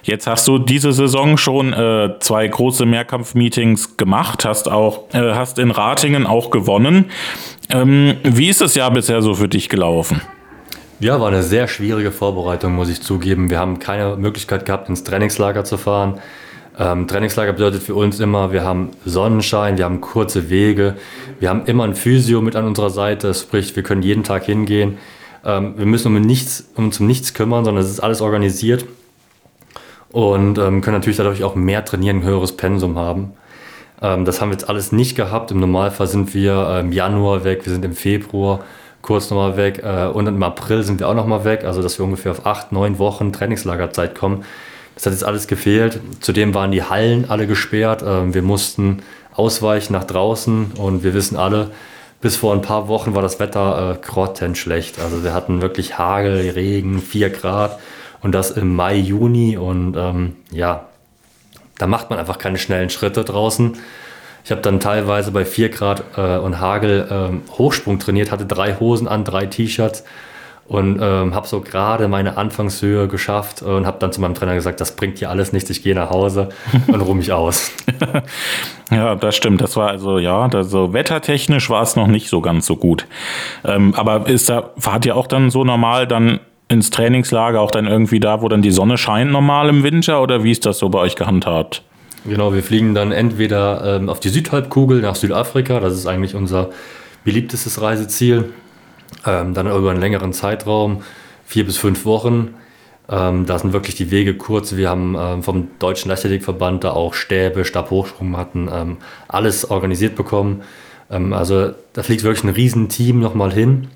[0.04, 5.58] Jetzt hast du diese Saison schon äh, zwei große Mehrkampfmeetings gemacht, hast auch, äh, hast
[5.58, 7.10] in Ratingen auch gewonnen.
[7.68, 10.22] Ähm, wie ist das Jahr bisher so für dich gelaufen?
[10.98, 13.50] Ja, war eine sehr schwierige Vorbereitung, muss ich zugeben.
[13.50, 16.20] Wir haben keine Möglichkeit gehabt, ins Trainingslager zu fahren.
[16.78, 20.96] Ähm, Trainingslager bedeutet für uns immer, wir haben Sonnenschein, wir haben kurze Wege,
[21.38, 24.98] wir haben immer ein Physio mit an unserer Seite, sprich, wir können jeden Tag hingehen.
[25.44, 28.86] Ähm, wir müssen um nichts, uns um nichts kümmern, sondern es ist alles organisiert
[30.10, 33.32] und ähm, können natürlich dadurch auch mehr trainieren, ein höheres Pensum haben.
[34.00, 35.50] Ähm, das haben wir jetzt alles nicht gehabt.
[35.50, 38.60] Im Normalfall sind wir im Januar weg, wir sind im Februar
[39.02, 42.04] kurz nochmal weg äh, und im April sind wir auch nochmal weg, also dass wir
[42.04, 44.44] ungefähr auf acht, neun Wochen Trainingslagerzeit kommen.
[44.94, 46.00] Das hat jetzt alles gefehlt.
[46.20, 48.04] Zudem waren die Hallen alle gesperrt.
[48.06, 49.02] Ähm, wir mussten
[49.34, 51.70] ausweichen nach draußen und wir wissen alle,
[52.20, 55.00] bis vor ein paar Wochen war das Wetter äh, grottenschlecht.
[55.00, 57.80] Also wir hatten wirklich Hagel, Regen, 4 Grad
[58.20, 60.86] und das im Mai, Juni und ähm, ja,
[61.78, 63.76] da macht man einfach keine schnellen Schritte draußen.
[64.44, 68.74] Ich habe dann teilweise bei 4 Grad äh, und Hagel ähm, Hochsprung trainiert, hatte drei
[68.78, 70.04] Hosen an, drei T-Shirts
[70.66, 74.80] und ähm, habe so gerade meine Anfangshöhe geschafft und habe dann zu meinem Trainer gesagt,
[74.80, 76.48] das bringt hier alles nichts, ich gehe nach Hause
[76.86, 77.72] und ruhe mich aus.
[78.90, 79.60] ja, das stimmt.
[79.60, 83.06] Das war also, ja, also wettertechnisch war es noch nicht so ganz so gut.
[83.64, 87.86] Ähm, aber ist da, fahrt ihr auch dann so normal dann ins Trainingslager, auch dann
[87.86, 90.88] irgendwie da, wo dann die Sonne scheint normal im Winter oder wie ist das so
[90.88, 91.82] bei euch gehandhabt?
[92.24, 96.70] Genau, wir fliegen dann entweder ähm, auf die Südhalbkugel nach Südafrika, das ist eigentlich unser
[97.24, 98.52] beliebtestes Reiseziel
[99.26, 101.02] ähm, dann über einen längeren Zeitraum,
[101.44, 102.54] vier bis fünf Wochen.
[103.08, 104.76] Ähm, da sind wirklich die Wege kurz.
[104.76, 108.96] Wir haben ähm, vom Deutschen Leichtathletikverband da auch Stäbe, Stabhochsprungmatten, ähm,
[109.28, 110.62] alles organisiert bekommen.
[111.10, 113.88] Ähm, also da fliegt wirklich ein Riesenteam nochmal hin.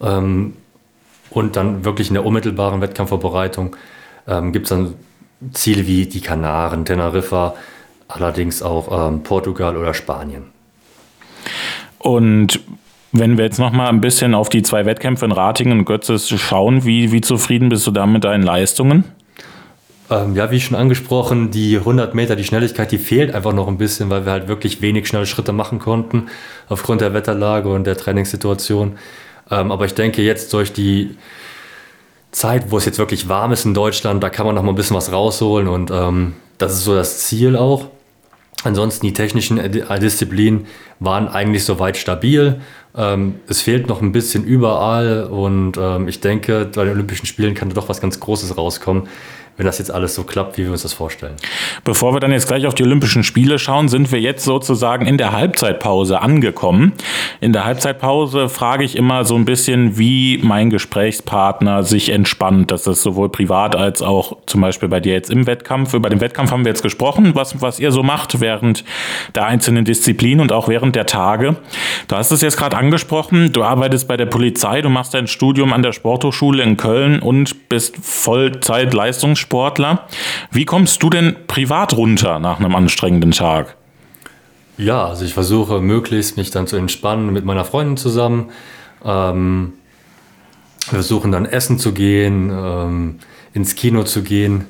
[0.00, 0.54] Ähm,
[1.30, 3.76] und dann wirklich in der unmittelbaren Wettkampfvorbereitung
[4.26, 4.94] ähm, gibt es dann
[5.52, 7.54] Ziele wie die Kanaren, Teneriffa,
[8.08, 10.46] allerdings auch Portugal oder Spanien.
[11.98, 12.60] Und
[13.12, 16.28] wenn wir jetzt noch mal ein bisschen auf die zwei Wettkämpfe in Ratingen und Götzes
[16.28, 19.04] schauen, wie, wie zufrieden bist du da mit deinen Leistungen?
[20.10, 23.76] Ähm, ja, wie schon angesprochen, die 100 Meter, die Schnelligkeit, die fehlt einfach noch ein
[23.76, 26.28] bisschen, weil wir halt wirklich wenig schnelle Schritte machen konnten,
[26.68, 28.96] aufgrund der Wetterlage und der Trainingssituation.
[29.50, 31.16] Ähm, aber ich denke jetzt durch die
[32.30, 34.76] Zeit, wo es jetzt wirklich warm ist in Deutschland, da kann man noch mal ein
[34.76, 37.86] bisschen was rausholen und ähm, das ist so das Ziel auch.
[38.64, 39.60] Ansonsten die technischen
[40.00, 40.66] Disziplinen
[40.98, 42.60] waren eigentlich soweit stabil.
[42.98, 47.54] Ähm, es fehlt noch ein bisschen überall und ähm, ich denke, bei den Olympischen Spielen
[47.54, 49.08] kann da doch was ganz Großes rauskommen
[49.58, 51.34] wenn das jetzt alles so klappt, wie wir uns das vorstellen.
[51.82, 55.18] Bevor wir dann jetzt gleich auf die Olympischen Spiele schauen, sind wir jetzt sozusagen in
[55.18, 56.92] der Halbzeitpause angekommen.
[57.40, 62.70] In der Halbzeitpause frage ich immer so ein bisschen, wie mein Gesprächspartner sich entspannt.
[62.70, 65.92] Das ist sowohl privat als auch zum Beispiel bei dir jetzt im Wettkampf.
[65.92, 68.84] Über den Wettkampf haben wir jetzt gesprochen, was, was ihr so macht während
[69.34, 71.56] der einzelnen Disziplinen und auch während der Tage.
[72.06, 75.72] Du hast es jetzt gerade angesprochen, du arbeitest bei der Polizei, du machst dein Studium
[75.72, 79.47] an der Sporthochschule in Köln und bist Vollzeit Leistungssportler.
[79.48, 80.06] Sportler.
[80.50, 83.76] Wie kommst du denn privat runter nach einem anstrengenden Tag?
[84.76, 88.50] Ja, also ich versuche möglichst mich dann zu entspannen mit meiner Freundin zusammen.
[89.02, 89.72] Ähm,
[90.90, 93.18] wir versuchen dann essen zu gehen, ähm,
[93.54, 94.66] ins Kino zu gehen.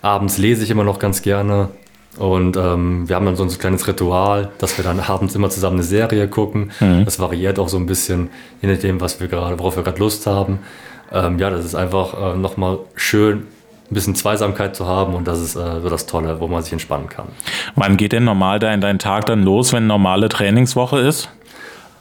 [0.00, 1.70] Abends lese ich immer noch ganz gerne.
[2.16, 5.76] Und ähm, wir haben dann so ein kleines Ritual, dass wir dann abends immer zusammen
[5.76, 6.70] eine Serie gucken.
[6.78, 7.04] Mhm.
[7.04, 8.30] Das variiert auch so ein bisschen,
[8.62, 10.60] je nachdem, was wir gerade, worauf wir gerade Lust haben.
[11.12, 13.48] Ähm, ja, das ist einfach äh, nochmal schön,
[13.90, 16.72] ein bisschen Zweisamkeit zu haben und das ist äh, so das Tolle, wo man sich
[16.72, 17.26] entspannen kann.
[17.74, 21.28] Wann geht denn normal dein, dein Tag dann los, wenn normale Trainingswoche ist?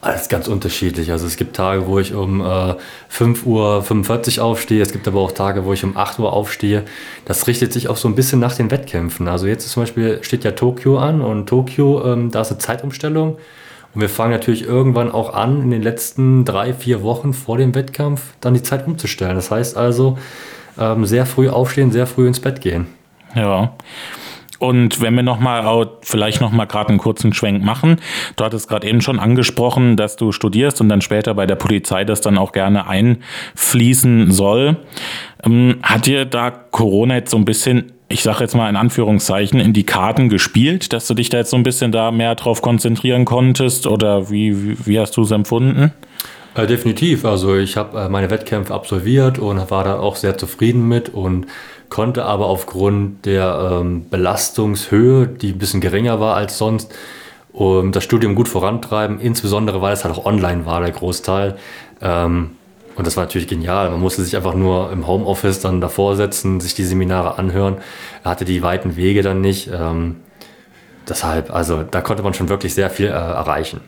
[0.02, 1.12] Alles ganz unterschiedlich.
[1.12, 2.76] Also es gibt Tage, wo ich um äh,
[3.12, 6.86] 5.45 Uhr aufstehe, es gibt aber auch Tage, wo ich um 8 Uhr aufstehe.
[7.26, 9.28] Das richtet sich auch so ein bisschen nach den Wettkämpfen.
[9.28, 13.38] Also jetzt zum Beispiel steht ja Tokio an und Tokio, ähm, da ist eine Zeitumstellung.
[13.94, 17.76] Und wir fangen natürlich irgendwann auch an, in den letzten drei, vier Wochen vor dem
[17.76, 19.36] Wettkampf dann die Zeit umzustellen.
[19.36, 20.18] Das heißt also,
[20.80, 22.88] ähm, sehr früh aufstehen, sehr früh ins Bett gehen.
[23.36, 23.74] Ja.
[24.60, 27.98] Und wenn wir nochmal, vielleicht nochmal gerade einen kurzen Schwenk machen.
[28.36, 32.04] Du hattest gerade eben schon angesprochen, dass du studierst und dann später bei der Polizei
[32.04, 34.78] das dann auch gerne einfließen soll.
[35.46, 39.62] Ähm, hat dir da Corona jetzt so ein bisschen, ich sage jetzt mal in Anführungszeichen,
[39.62, 42.62] in die Karten gespielt, dass du dich da jetzt so ein bisschen da mehr drauf
[42.62, 45.94] konzentrieren konntest oder wie, wie, wie hast du es empfunden?
[46.56, 47.26] Äh, definitiv.
[47.26, 51.48] Also ich habe äh, meine Wettkämpfe absolviert und war da auch sehr zufrieden mit und
[51.90, 56.94] konnte aber aufgrund der ähm, Belastungshöhe, die ein bisschen geringer war als sonst,
[57.52, 61.58] um das Studium gut vorantreiben, insbesondere weil es halt auch online war, der Großteil.
[62.02, 62.52] Ähm,
[62.96, 63.90] und das war natürlich genial.
[63.92, 67.78] Man musste sich einfach nur im Homeoffice dann davor setzen, sich die Seminare anhören.
[68.24, 69.70] Er hatte die weiten Wege dann nicht.
[69.74, 70.18] Ähm,
[71.08, 73.80] deshalb, also da konnte man schon wirklich sehr viel äh, erreichen.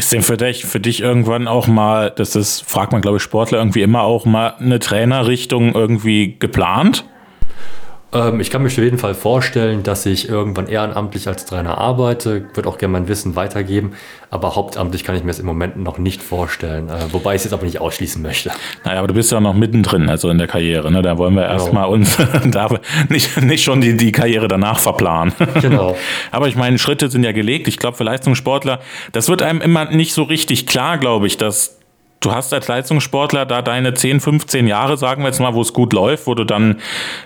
[0.00, 3.22] Ist denn für dich, für dich irgendwann auch mal, das ist, fragt man glaube ich
[3.22, 7.04] Sportler irgendwie immer auch mal eine Trainerrichtung irgendwie geplant?
[8.12, 12.46] Ähm, ich kann mir auf jeden Fall vorstellen, dass ich irgendwann ehrenamtlich als Trainer arbeite,
[12.54, 13.92] würde auch gerne mein Wissen weitergeben,
[14.30, 17.44] aber hauptamtlich kann ich mir das im Moment noch nicht vorstellen, äh, wobei ich es
[17.44, 18.50] jetzt aber nicht ausschließen möchte.
[18.84, 21.02] Naja, aber du bist ja noch mittendrin, also in der Karriere, ne?
[21.02, 21.52] da wollen wir genau.
[21.52, 22.18] erstmal uns
[23.08, 25.32] nicht, nicht schon die, die Karriere danach verplanen.
[25.60, 25.96] Genau.
[26.30, 27.68] aber ich meine, Schritte sind ja gelegt.
[27.68, 28.80] Ich glaube, für Leistungssportler,
[29.12, 31.79] das wird einem immer nicht so richtig klar, glaube ich, dass
[32.20, 35.72] du hast als Leistungssportler da deine 10, 15 Jahre, sagen wir jetzt mal, wo es
[35.72, 36.76] gut läuft, wo du dann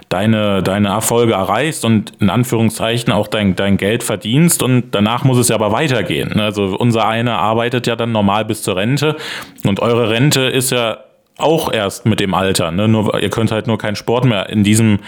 [0.08, 5.38] deine, deine Erfolge erreichst und in Anführungszeichen auch dein, dein Geld verdienst und danach muss
[5.38, 6.38] es ja aber weitergehen.
[6.38, 9.16] Also unser eine arbeitet ja dann normal bis zur Rente
[9.64, 10.98] und eure Rente ist ja
[11.36, 12.70] auch erst mit dem Alter.
[12.70, 12.86] Ne?
[12.86, 15.00] Nur, ihr könnt halt nur keinen Sport mehr in diesem,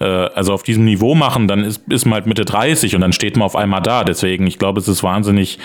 [0.00, 3.12] äh, also auf diesem Niveau machen, dann ist, ist man halt Mitte 30 und dann
[3.12, 4.04] steht man auf einmal da.
[4.04, 5.58] Deswegen, ich glaube, es ist wahnsinnig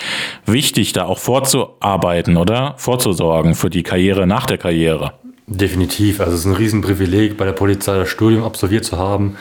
[0.45, 5.13] wichtig, da auch vorzuarbeiten oder vorzusorgen für die Karriere nach der Karriere.
[5.47, 6.19] Definitiv.
[6.19, 9.37] Also es ist ein Riesenprivileg, bei der Polizei das Studium absolviert zu haben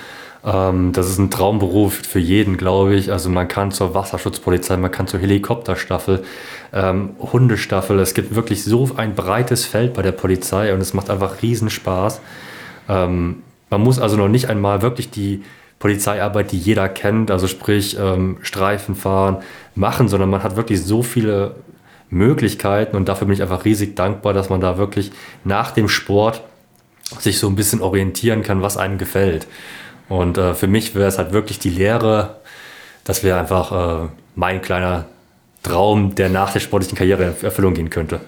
[0.47, 3.11] ähm, das ist ein Traumberuf für jeden, glaube ich.
[3.11, 6.25] Also man kann zur Wasserschutzpolizei, man kann zur Helikopterstaffel,
[6.73, 7.99] ähm, Hundestaffel.
[7.99, 12.21] Es gibt wirklich so ein breites Feld bei der Polizei und es macht einfach Riesenspaß.
[12.89, 15.43] Ähm, man muss also noch nicht einmal wirklich die
[15.81, 19.39] Polizeiarbeit, die jeder kennt, also sprich ähm, Streifen fahren,
[19.75, 21.57] machen, sondern man hat wirklich so viele
[22.09, 25.11] Möglichkeiten und dafür bin ich einfach riesig dankbar, dass man da wirklich
[25.43, 26.43] nach dem Sport
[27.19, 29.47] sich so ein bisschen orientieren kann, was einem gefällt.
[30.09, 32.37] Und äh, für mich wäre es halt wirklich die Lehre,
[33.05, 35.07] das wäre einfach äh, mein kleiner
[35.63, 38.21] Traum, der nach der sportlichen Karriere in Erfüllung gehen könnte.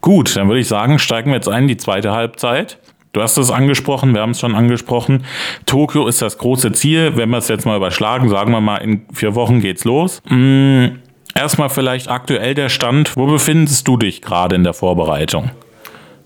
[0.00, 2.78] Gut, dann würde ich sagen, steigen wir jetzt ein in die zweite Halbzeit.
[3.12, 5.24] Du hast es angesprochen, wir haben es schon angesprochen.
[5.66, 7.16] Tokio ist das große Ziel.
[7.16, 10.22] Wenn wir es jetzt mal überschlagen, sagen wir mal, in vier Wochen geht's los.
[10.28, 11.00] Hm,
[11.34, 13.16] erstmal vielleicht aktuell der Stand.
[13.16, 15.50] Wo befindest du dich gerade in der Vorbereitung?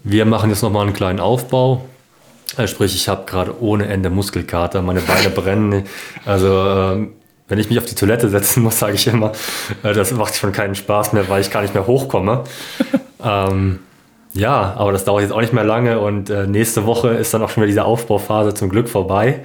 [0.02, 1.86] Wir machen jetzt nochmal einen kleinen Aufbau.
[2.56, 5.84] Äh, sprich, ich habe gerade ohne Ende Muskelkater, meine Beine brennen.
[6.24, 7.12] Also ähm,
[7.48, 9.32] wenn ich mich auf die Toilette setzen muss, sage ich immer,
[9.82, 12.44] äh, das macht schon keinen Spaß mehr, weil ich gar nicht mehr hochkomme.
[13.24, 13.80] ähm,
[14.32, 17.42] ja, aber das dauert jetzt auch nicht mehr lange und äh, nächste Woche ist dann
[17.42, 19.44] auch schon wieder diese Aufbauphase zum Glück vorbei.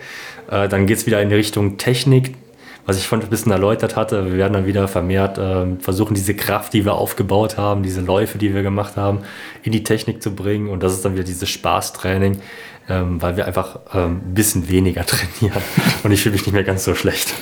[0.50, 2.36] Äh, dann geht es wieder in die Richtung Technik,
[2.88, 4.26] was ich schon ein bisschen erläutert hatte.
[4.26, 8.40] Wir werden dann wieder vermehrt äh, versuchen, diese Kraft, die wir aufgebaut haben, diese Läufe,
[8.40, 9.20] die wir gemacht haben,
[9.62, 10.70] in die Technik zu bringen.
[10.70, 12.40] Und das ist dann wieder dieses Spaßtraining,
[12.90, 15.62] ähm, weil wir einfach ähm, ein bisschen weniger trainieren.
[16.04, 17.34] Und ich fühle mich nicht mehr ganz so schlecht.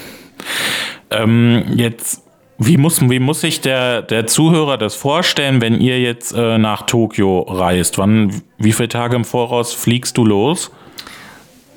[1.10, 2.22] Ähm, jetzt,
[2.58, 6.84] wie muss, wie muss sich der, der Zuhörer das vorstellen, wenn ihr jetzt äh, nach
[6.84, 7.98] Tokio reist?
[7.98, 10.72] Wann, wie viele Tage im Voraus fliegst du los?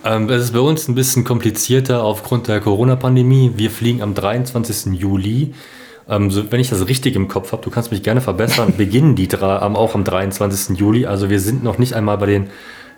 [0.04, 3.52] Ähm, es ist bei uns ein bisschen komplizierter aufgrund der Corona-Pandemie.
[3.56, 4.94] Wir fliegen am 23.
[4.98, 5.54] Juli.
[6.08, 9.14] Ähm, so, wenn ich das richtig im Kopf habe, du kannst mich gerne verbessern, beginnen
[9.14, 10.78] die auch am 23.
[10.78, 11.06] Juli.
[11.06, 12.48] Also wir sind noch nicht einmal bei den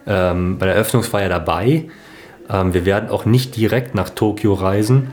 [0.06, 1.88] ähm, bei der Eröffnungsfeier dabei.
[2.48, 5.12] Ähm, wir werden auch nicht direkt nach Tokio reisen,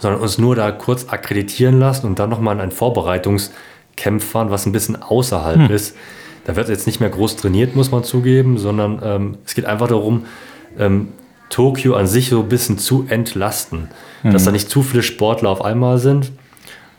[0.00, 4.66] sondern uns nur da kurz akkreditieren lassen und dann nochmal in ein Vorbereitungscamp fahren, was
[4.66, 5.70] ein bisschen außerhalb hm.
[5.70, 5.96] ist.
[6.44, 9.88] Da wird jetzt nicht mehr groß trainiert, muss man zugeben, sondern ähm, es geht einfach
[9.88, 10.26] darum,
[10.78, 11.08] ähm,
[11.50, 13.88] Tokio an sich so ein bisschen zu entlasten,
[14.22, 14.32] hm.
[14.32, 16.32] dass da nicht zu viele Sportler auf einmal sind.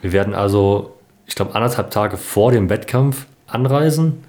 [0.02, 0.94] Wir werden also,
[1.26, 4.24] ich glaube, anderthalb Tage vor dem Wettkampf anreisen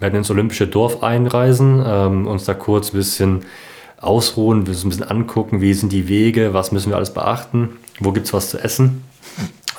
[0.00, 3.42] werden ins Olympische Dorf einreisen, ähm, uns da kurz ein bisschen
[4.00, 8.26] ausruhen, ein bisschen angucken, wie sind die Wege, was müssen wir alles beachten, wo gibt
[8.26, 9.04] es was zu essen.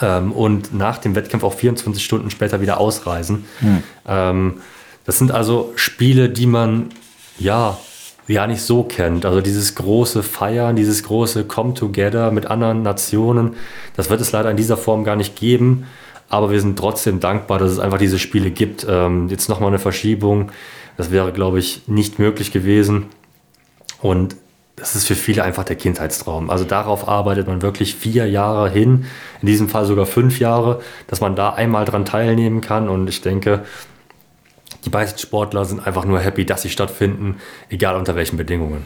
[0.01, 3.45] ähm, und nach dem Wettkampf auch 24 Stunden später wieder ausreisen.
[3.59, 3.83] Hm.
[4.07, 4.53] Ähm,
[5.05, 6.89] das sind also Spiele, die man
[7.39, 7.77] ja
[8.27, 9.25] gar nicht so kennt.
[9.25, 13.55] Also dieses große Feiern, dieses große Come Together mit anderen Nationen,
[13.95, 15.85] das wird es leider in dieser Form gar nicht geben.
[16.29, 18.85] Aber wir sind trotzdem dankbar, dass es einfach diese Spiele gibt.
[18.87, 20.51] Ähm, jetzt nochmal eine Verschiebung,
[20.95, 23.07] das wäre, glaube ich, nicht möglich gewesen.
[24.01, 24.35] Und
[24.75, 26.49] das ist für viele einfach der Kindheitstraum.
[26.49, 29.05] Also darauf arbeitet man wirklich vier Jahre hin,
[29.41, 32.87] in diesem Fall sogar fünf Jahre, dass man da einmal dran teilnehmen kann.
[32.89, 33.65] Und ich denke,
[34.85, 37.37] die meisten Sportler sind einfach nur happy, dass sie stattfinden,
[37.69, 38.85] egal unter welchen Bedingungen.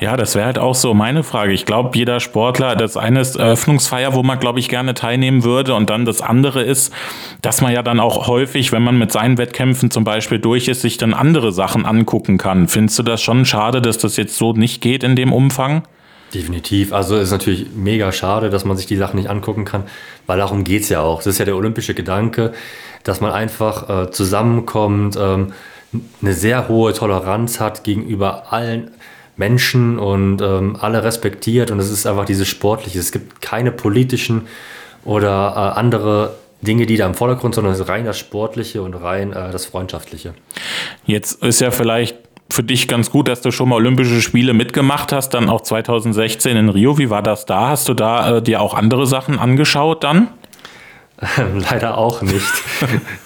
[0.00, 1.52] Ja, das wäre halt auch so meine Frage.
[1.52, 5.74] Ich glaube, jeder Sportler, das eine ist Eröffnungsfeier, wo man, glaube ich, gerne teilnehmen würde.
[5.74, 6.92] Und dann das andere ist,
[7.40, 10.80] dass man ja dann auch häufig, wenn man mit seinen Wettkämpfen zum Beispiel durch ist,
[10.82, 12.66] sich dann andere Sachen angucken kann.
[12.66, 15.82] Findest du das schon schade, dass das jetzt so nicht geht in dem Umfang?
[16.34, 16.92] Definitiv.
[16.92, 19.84] Also ist natürlich mega schade, dass man sich die Sachen nicht angucken kann,
[20.26, 21.18] weil darum geht es ja auch.
[21.18, 22.52] Das ist ja der olympische Gedanke
[23.04, 25.52] dass man einfach äh, zusammenkommt, ähm,
[26.22, 28.92] eine sehr hohe Toleranz hat gegenüber allen
[29.36, 32.98] Menschen und ähm, alle respektiert und es ist einfach dieses Sportliche.
[32.98, 34.42] Es gibt keine politischen
[35.04, 38.94] oder äh, andere Dinge, die da im Vordergrund, sondern es ist rein das Sportliche und
[38.94, 40.34] rein äh, das Freundschaftliche.
[41.04, 42.16] Jetzt ist ja vielleicht
[42.50, 46.56] für dich ganz gut, dass du schon mal Olympische Spiele mitgemacht hast, dann auch 2016
[46.56, 46.98] in Rio.
[46.98, 47.70] Wie war das da?
[47.70, 50.28] Hast du da äh, dir auch andere Sachen angeschaut dann?
[51.70, 52.52] Leider auch nicht.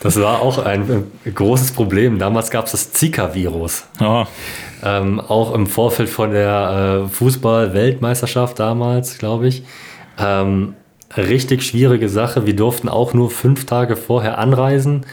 [0.01, 2.19] Das war auch ein großes Problem.
[2.19, 3.87] Damals gab es das Zika-Virus.
[4.01, 4.25] Oh.
[4.85, 9.63] Ähm, auch im Vorfeld von der äh, Fußball-Weltmeisterschaft damals, glaube ich.
[10.19, 10.75] Ähm,
[11.17, 12.47] richtig schwierige Sache.
[12.47, 15.07] Wir durften auch nur fünf Tage vorher anreisen.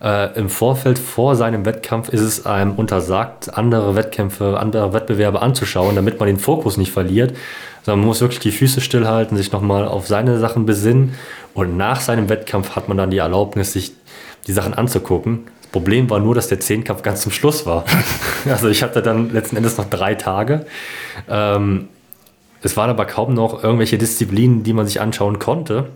[0.00, 5.96] Äh, Im Vorfeld vor seinem Wettkampf ist es einem untersagt, andere Wettkämpfe, andere Wettbewerbe anzuschauen,
[5.96, 7.34] damit man den Fokus nicht verliert.
[7.82, 11.14] Sondern man muss wirklich die Füße stillhalten, sich nochmal auf seine Sachen besinnen
[11.58, 13.90] und nach seinem Wettkampf hat man dann die Erlaubnis, sich
[14.46, 15.48] die Sachen anzugucken.
[15.62, 17.84] Das Problem war nur, dass der Zehnkampf ganz zum Schluss war.
[18.48, 20.66] also ich hatte dann letzten Endes noch drei Tage.
[21.28, 21.88] Ähm,
[22.62, 25.86] es waren aber kaum noch irgendwelche Disziplinen, die man sich anschauen konnte.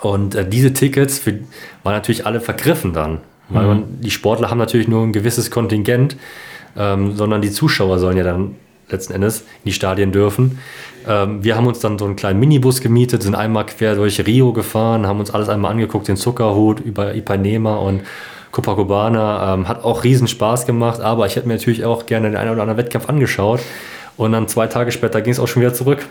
[0.00, 1.40] Und äh, diese Tickets für,
[1.82, 3.18] waren natürlich alle vergriffen dann.
[3.50, 3.68] Weil mhm.
[3.68, 6.16] man, die Sportler haben natürlich nur ein gewisses Kontingent,
[6.74, 8.54] ähm, sondern die Zuschauer sollen ja dann
[8.88, 10.58] letzten Endes in die Stadien dürfen.
[11.08, 14.52] Ähm, wir haben uns dann so einen kleinen Minibus gemietet, sind einmal quer durch Rio
[14.52, 18.02] gefahren, haben uns alles einmal angeguckt, den Zuckerhut über Ipanema und
[18.52, 19.54] Copacabana.
[19.54, 22.50] Ähm, hat auch riesen Spaß gemacht, aber ich hätte mir natürlich auch gerne den einen
[22.50, 23.60] oder anderen Wettkampf angeschaut.
[24.16, 26.06] Und dann zwei Tage später ging es auch schon wieder zurück.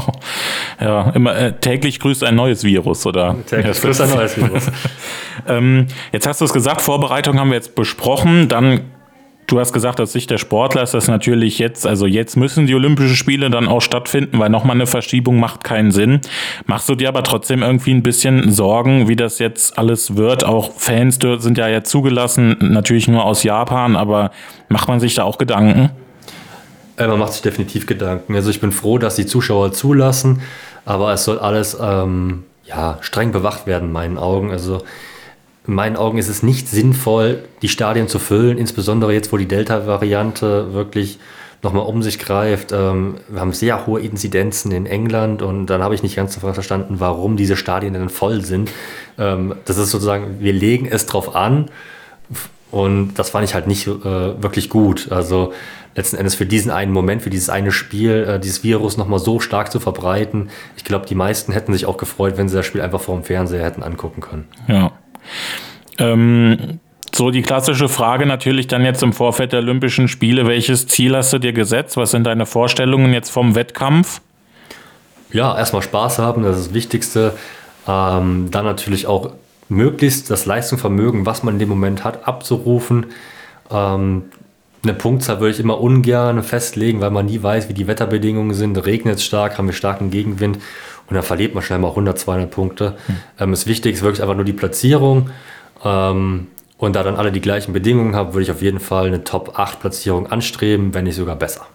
[0.80, 3.36] ja, immer äh, täglich grüßt ein neues Virus, oder?
[3.46, 4.66] Täglich grüßt ein neues Virus.
[5.46, 8.48] ähm, jetzt hast du es gesagt, Vorbereitung haben wir jetzt besprochen.
[8.48, 8.80] Dann
[9.48, 12.74] Du hast gesagt, aus Sicht der Sportler ist das natürlich jetzt, also jetzt müssen die
[12.74, 16.20] Olympischen Spiele dann auch stattfinden, weil nochmal eine Verschiebung macht keinen Sinn.
[16.66, 20.44] Machst du dir aber trotzdem irgendwie ein bisschen Sorgen, wie das jetzt alles wird?
[20.44, 24.32] Auch Fans sind ja jetzt zugelassen, natürlich nur aus Japan, aber
[24.68, 25.92] macht man sich da auch Gedanken?
[26.98, 28.34] Äh, man macht sich definitiv Gedanken.
[28.34, 30.42] Also ich bin froh, dass die Zuschauer zulassen,
[30.84, 34.50] aber es soll alles ähm, ja, streng bewacht werden, in meinen Augen.
[34.50, 34.82] Also
[35.68, 39.46] in meinen Augen ist es nicht sinnvoll, die Stadien zu füllen, insbesondere jetzt, wo die
[39.46, 41.18] Delta-Variante wirklich
[41.62, 42.72] nochmal um sich greift.
[42.72, 47.00] Ähm, wir haben sehr hohe Inzidenzen in England und dann habe ich nicht ganz verstanden,
[47.00, 48.70] warum diese Stadien denn voll sind.
[49.18, 51.70] Ähm, das ist sozusagen, wir legen es drauf an
[52.70, 55.12] und das fand ich halt nicht äh, wirklich gut.
[55.12, 55.52] Also
[55.94, 59.38] letzten Endes für diesen einen Moment, für dieses eine Spiel, äh, dieses Virus nochmal so
[59.38, 60.48] stark zu verbreiten.
[60.78, 63.24] Ich glaube, die meisten hätten sich auch gefreut, wenn sie das Spiel einfach vor dem
[63.24, 64.48] Fernseher hätten angucken können.
[64.66, 64.92] Ja.
[65.98, 66.80] Ähm,
[67.14, 71.32] so die klassische Frage natürlich dann jetzt im Vorfeld der Olympischen Spiele, welches Ziel hast
[71.32, 71.96] du dir gesetzt?
[71.96, 74.20] Was sind deine Vorstellungen jetzt vom Wettkampf?
[75.32, 77.34] Ja, erstmal Spaß haben, das ist das Wichtigste.
[77.86, 79.32] Ähm, dann natürlich auch
[79.68, 83.06] möglichst das Leistungsvermögen, was man in dem Moment hat, abzurufen.
[83.70, 84.24] Ähm,
[84.82, 88.76] eine Punktzahl würde ich immer ungern festlegen, weil man nie weiß, wie die Wetterbedingungen sind.
[88.86, 90.58] Regnet es stark, haben wir starken Gegenwind
[91.08, 92.96] und dann verliert man schnell mal 100, 200 Punkte.
[93.06, 93.16] Hm.
[93.40, 95.30] Ähm, das Wichtige ist wirklich einfach nur die Platzierung.
[95.84, 99.24] Ähm, und da dann alle die gleichen Bedingungen haben, würde ich auf jeden Fall eine
[99.24, 101.66] Top-8-Platzierung anstreben, wenn nicht sogar besser.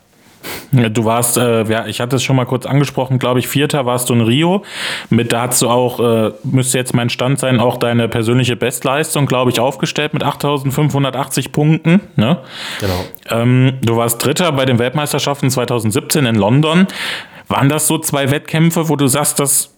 [0.72, 4.10] Du warst, äh, ja, ich hatte es schon mal kurz angesprochen, glaube ich, Vierter warst
[4.10, 4.64] du in Rio.
[5.10, 9.26] Mit da hast du auch, äh, müsste jetzt mein Stand sein, auch deine persönliche Bestleistung,
[9.26, 12.02] glaube ich, aufgestellt mit 8.580 Punkten.
[12.16, 12.40] Ne?
[12.80, 13.06] Genau.
[13.30, 16.88] Ähm, du warst Dritter bei den Weltmeisterschaften 2017 in London.
[17.48, 19.74] Waren das so zwei Wettkämpfe, wo du sagst, das,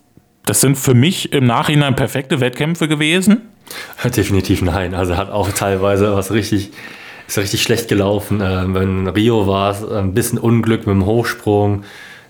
[0.46, 3.42] das sind für mich im Nachhinein perfekte Wettkämpfe gewesen?
[4.04, 4.94] Definitiv nein.
[4.94, 6.72] Also hat auch teilweise was richtig,
[7.28, 8.42] ist richtig schlecht gelaufen.
[8.44, 11.84] Ähm, in Rio war es ein bisschen Unglück mit dem Hochsprung.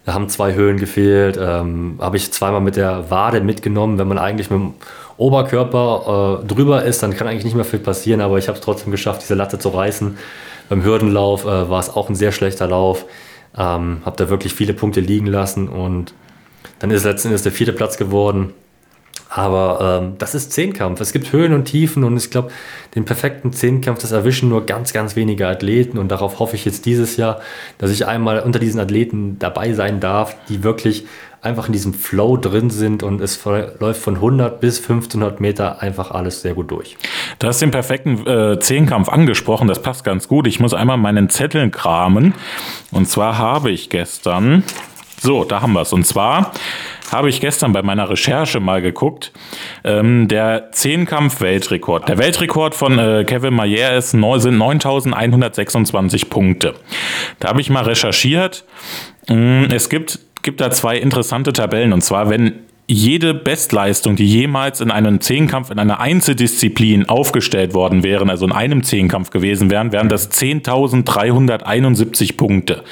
[0.06, 1.38] Da haben zwei Höhen gefehlt.
[1.42, 3.98] Ähm, Habe ich zweimal mit der Wade mitgenommen.
[3.98, 4.74] Wenn man eigentlich mit dem
[5.18, 8.22] Oberkörper äh, drüber ist, dann kann eigentlich nicht mehr viel passieren.
[8.22, 10.18] Aber ich habe es trotzdem geschafft, diese Latte zu reißen.
[10.70, 13.06] Beim Hürdenlauf äh, war es auch ein sehr schlechter Lauf.
[13.58, 16.14] Ähm, habe da wirklich viele Punkte liegen lassen und
[16.80, 18.54] dann ist letzten Endes der vierte Platz geworden.
[19.30, 21.02] Aber ähm, das ist Zehnkampf.
[21.02, 22.52] Es gibt Höhen und Tiefen und ich glaube,
[22.96, 26.86] den perfekten Zehnkampf, das erwischen nur ganz, ganz wenige Athleten und darauf hoffe ich jetzt
[26.86, 27.42] dieses Jahr,
[27.78, 31.06] dass ich einmal unter diesen Athleten dabei sein darf, die wirklich
[31.46, 33.40] einfach in diesem Flow drin sind und es
[33.80, 36.98] läuft von 100 bis 1500 Meter einfach alles sehr gut durch.
[37.40, 40.48] Du hast den perfekten äh, Zehnkampf angesprochen, das passt ganz gut.
[40.48, 42.34] Ich muss einmal meinen Zettel kramen
[42.92, 44.64] und zwar habe ich gestern,
[45.22, 46.52] so, da haben wir es und zwar
[47.12, 49.32] habe ich gestern bei meiner Recherche mal geguckt.
[49.84, 52.10] Ähm, der Zehnkampf-Weltrekord.
[52.10, 56.74] Der Weltrekord von äh, Kevin Mayer ist sind 9126 Punkte.
[57.40, 58.66] Da habe ich mal recherchiert.
[59.28, 61.92] Mm, es gibt, gibt da zwei interessante Tabellen.
[61.92, 62.54] Und zwar, wenn
[62.88, 68.54] jede Bestleistung, die jemals in einem Zehnkampf, in einer Einzeldisziplin aufgestellt worden wären, also in
[68.54, 72.84] einem Zehnkampf gewesen wären, wären das 10.371 Punkte.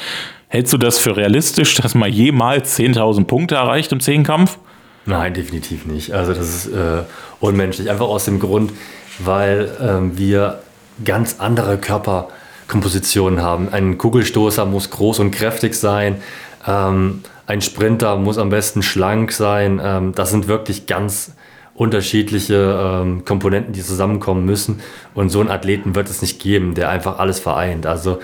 [0.47, 4.57] Hältst du das für realistisch, dass man jemals 10.000 Punkte erreicht im Zehnkampf?
[5.05, 6.11] Nein, definitiv nicht.
[6.11, 7.03] Also das ist äh,
[7.39, 7.89] unmenschlich.
[7.89, 8.71] Einfach aus dem Grund,
[9.19, 10.61] weil ähm, wir
[11.03, 13.69] ganz andere Körperkompositionen haben.
[13.69, 16.21] Ein Kugelstoßer muss groß und kräftig sein.
[16.67, 19.81] Ähm, ein Sprinter muss am besten schlank sein.
[19.83, 21.33] Ähm, das sind wirklich ganz
[21.75, 24.81] unterschiedliche ähm, Komponenten, die zusammenkommen müssen.
[25.13, 27.85] Und so einen Athleten wird es nicht geben, der einfach alles vereint.
[27.85, 28.19] Also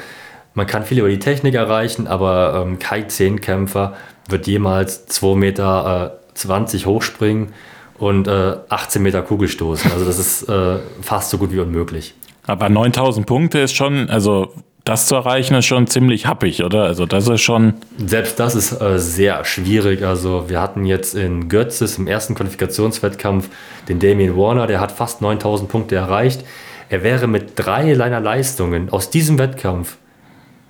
[0.53, 3.95] man kann viel über die Technik erreichen, aber ähm, kein Zehnkämpfer
[4.27, 7.53] wird jemals 2,20 Meter äh, hochspringen
[7.97, 9.91] und äh, 18 Meter Kugel stoßen.
[9.91, 12.13] Also das ist äh, fast so gut wie unmöglich.
[12.45, 14.53] Aber 9000 Punkte ist schon, also
[14.89, 16.85] das zu erreichen ist schon ziemlich happig, oder?
[16.85, 17.75] Also das ist schon.
[18.03, 20.03] Selbst das ist äh, sehr schwierig.
[20.03, 23.49] Also wir hatten jetzt in Götzes im ersten Qualifikationswettkampf
[23.87, 26.43] den Damien Warner, der hat fast 9000 Punkte erreicht.
[26.89, 29.97] Er wäre mit drei seiner Leistungen aus diesem Wettkampf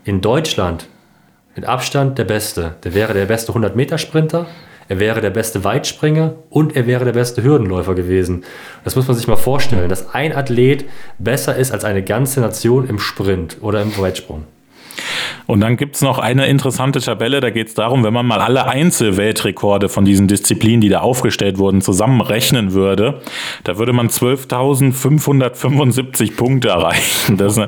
[0.03, 0.87] in Deutschland
[1.55, 2.75] mit Abstand der Beste.
[2.83, 4.47] Der wäre der beste 100-Meter-Sprinter,
[4.89, 8.43] er wäre der beste Weitspringer und er wäre der beste Hürdenläufer gewesen.
[8.83, 10.85] Das muss man sich mal vorstellen, dass ein Athlet
[11.19, 14.45] besser ist als eine ganze Nation im Sprint oder im Weitsprung.
[15.47, 18.39] Und dann gibt es noch eine interessante Tabelle, da geht es darum, wenn man mal
[18.39, 23.21] alle Einzelweltrekorde von diesen Disziplinen, die da aufgestellt wurden, zusammenrechnen würde,
[23.63, 27.37] da würde man 12.575 Punkte erreichen.
[27.37, 27.59] Das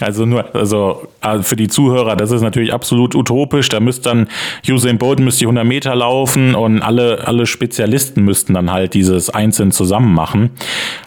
[0.00, 3.68] also nur, also äh, für die Zuhörer, das ist natürlich absolut utopisch.
[3.68, 4.28] Da müsste dann
[4.68, 9.30] Usain Bolt müsste die 100 Meter laufen und alle, alle Spezialisten müssten dann halt dieses
[9.30, 10.50] einzeln zusammen machen.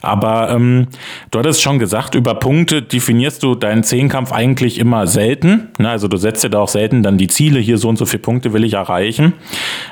[0.01, 0.87] Aber ähm,
[1.31, 5.66] du hattest schon gesagt, über Punkte definierst du deinen Zehnkampf eigentlich immer selten.
[5.77, 5.89] Ne?
[5.89, 8.21] Also du setzt dir da auch selten dann die Ziele, hier so und so viele
[8.21, 9.33] Punkte will ich erreichen.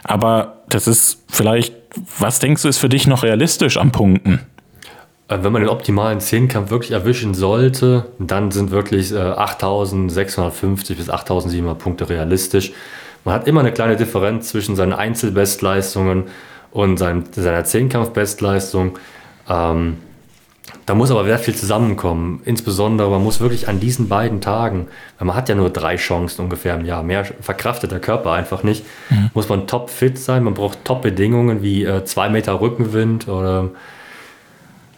[0.03, 1.73] Aber das ist vielleicht,
[2.19, 4.41] was denkst du, ist für dich noch realistisch am Punkten?
[5.27, 11.09] Äh, wenn man den optimalen Zehnkampf wirklich erwischen sollte, dann sind wirklich äh, 8650 bis
[11.09, 12.71] 8700 Punkte realistisch.
[13.23, 16.25] Man hat immer eine kleine Differenz zwischen seinen Einzelbestleistungen
[16.71, 18.99] und seinem, seiner Zehnkampfbestleistung.
[19.49, 19.97] Ähm,
[20.85, 22.41] da muss aber sehr viel zusammenkommen.
[22.45, 24.87] Insbesondere, man muss wirklich an diesen beiden Tagen,
[25.17, 28.63] weil man hat ja nur drei Chancen ungefähr im Jahr, mehr verkraftet der Körper einfach
[28.63, 29.31] nicht, mhm.
[29.33, 33.69] muss man top fit sein, man braucht top Bedingungen wie äh, zwei Meter Rückenwind oder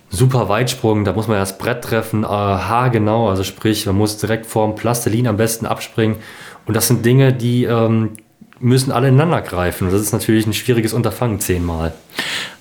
[0.10, 4.18] super Weitsprung, da muss man ja das Brett treffen, äh, haargenau, also sprich, man muss
[4.18, 6.18] direkt vorm Plastilin am besten abspringen.
[6.66, 8.12] Und das sind Dinge, die ähm,
[8.60, 9.88] müssen alle ineinander greifen.
[9.88, 11.94] Und das ist natürlich ein schwieriges Unterfangen zehnmal.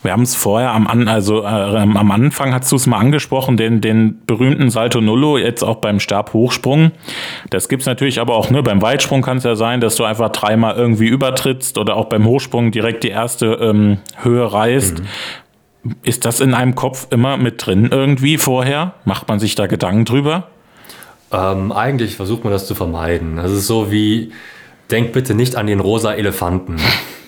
[0.03, 3.57] Wir haben es vorher am, An also, äh, am Anfang hast du es mal angesprochen,
[3.57, 6.93] den, den berühmten Salto Nullo, jetzt auch beim Stabhochsprung.
[7.51, 10.05] Das gibt es natürlich aber auch, ne, beim Weitsprung kann es ja sein, dass du
[10.05, 15.01] einfach dreimal irgendwie übertrittst oder auch beim Hochsprung direkt die erste ähm, Höhe reißt.
[15.01, 15.95] Mhm.
[16.03, 18.95] Ist das in einem Kopf immer mit drin irgendwie vorher?
[19.05, 20.49] Macht man sich da Gedanken drüber?
[21.33, 23.37] Ähm, eigentlich versucht man das zu vermeiden.
[23.37, 24.33] Das ist so wie,
[24.91, 26.76] denk bitte nicht an den rosa Elefanten.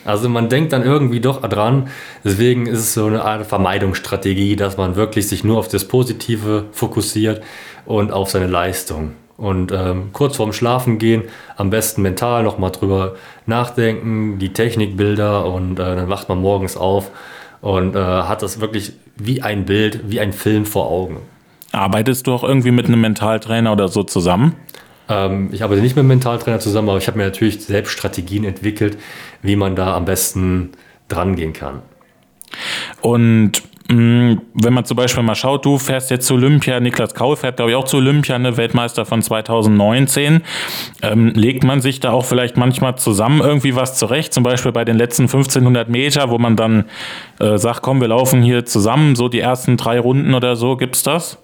[0.04, 1.88] Also man denkt dann irgendwie doch dran.
[2.24, 6.64] Deswegen ist es so eine Art Vermeidungsstrategie, dass man wirklich sich nur auf das Positive
[6.72, 7.42] fokussiert
[7.84, 9.12] und auf seine Leistung.
[9.36, 11.24] Und ähm, kurz vorm Schlafen gehen,
[11.56, 17.10] am besten mental nochmal drüber nachdenken, die Technikbilder und äh, dann wacht man morgens auf
[17.60, 21.18] und äh, hat das wirklich wie ein Bild, wie ein Film vor Augen.
[21.70, 24.56] Arbeitest du auch irgendwie mit einem Mentaltrainer oder so zusammen?
[25.08, 28.44] Ähm, ich arbeite nicht mit einem Mentaltrainer zusammen, aber ich habe mir natürlich selbst Strategien
[28.44, 28.98] entwickelt,
[29.42, 30.70] wie man da am besten
[31.08, 31.82] dran gehen kann.
[33.00, 37.36] Und Mm, wenn man zum Beispiel mal schaut, du fährst jetzt zu Olympia, Niklas Kaul
[37.36, 40.42] fährt, glaube ich, auch zu Olympia, eine Weltmeister von 2019.
[41.00, 44.84] Ähm, legt man sich da auch vielleicht manchmal zusammen irgendwie was zurecht, zum Beispiel bei
[44.84, 46.84] den letzten 1500 Meter, wo man dann
[47.40, 51.02] äh, sagt, komm, wir laufen hier zusammen, so die ersten drei Runden oder so, gibt's
[51.02, 51.38] das?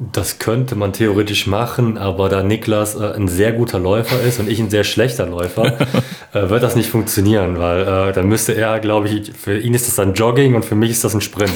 [0.00, 4.48] Das könnte man theoretisch machen, aber da Niklas äh, ein sehr guter Läufer ist und
[4.48, 5.76] ich ein sehr schlechter Läufer,
[6.32, 9.88] äh, wird das nicht funktionieren, weil äh, dann müsste er, glaube ich, für ihn ist
[9.88, 11.52] das dann Jogging und für mich ist das ein Sprint.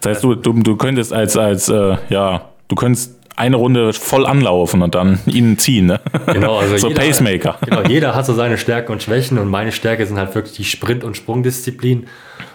[0.00, 4.26] Das heißt, du, du, du könntest als, als äh, ja, du könntest eine Runde voll
[4.26, 6.00] anlaufen und dann ihn ziehen, ne?
[6.26, 7.56] Genau, also so jeder, Pacemaker.
[7.64, 10.64] Genau, jeder hat so seine Stärken und Schwächen und meine Stärke sind halt wirklich die
[10.64, 12.06] Sprint- und Sprungdisziplin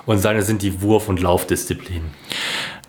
[0.06, 2.02] und seine sind die Wurf- und Laufdisziplin.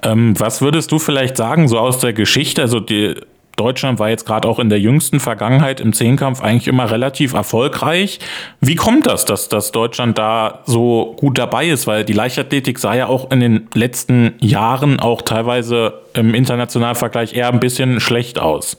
[0.03, 2.63] Ähm, was würdest du vielleicht sagen, so aus der Geschichte?
[2.63, 3.15] Also die,
[3.59, 8.21] Deutschland war jetzt gerade auch in der jüngsten Vergangenheit im Zehnkampf eigentlich immer relativ erfolgreich.
[8.61, 11.87] Wie kommt das, dass, dass Deutschland da so gut dabei ist?
[11.87, 17.35] Weil die Leichtathletik sah ja auch in den letzten Jahren auch teilweise im internationalen Vergleich
[17.35, 18.77] eher ein bisschen schlecht aus.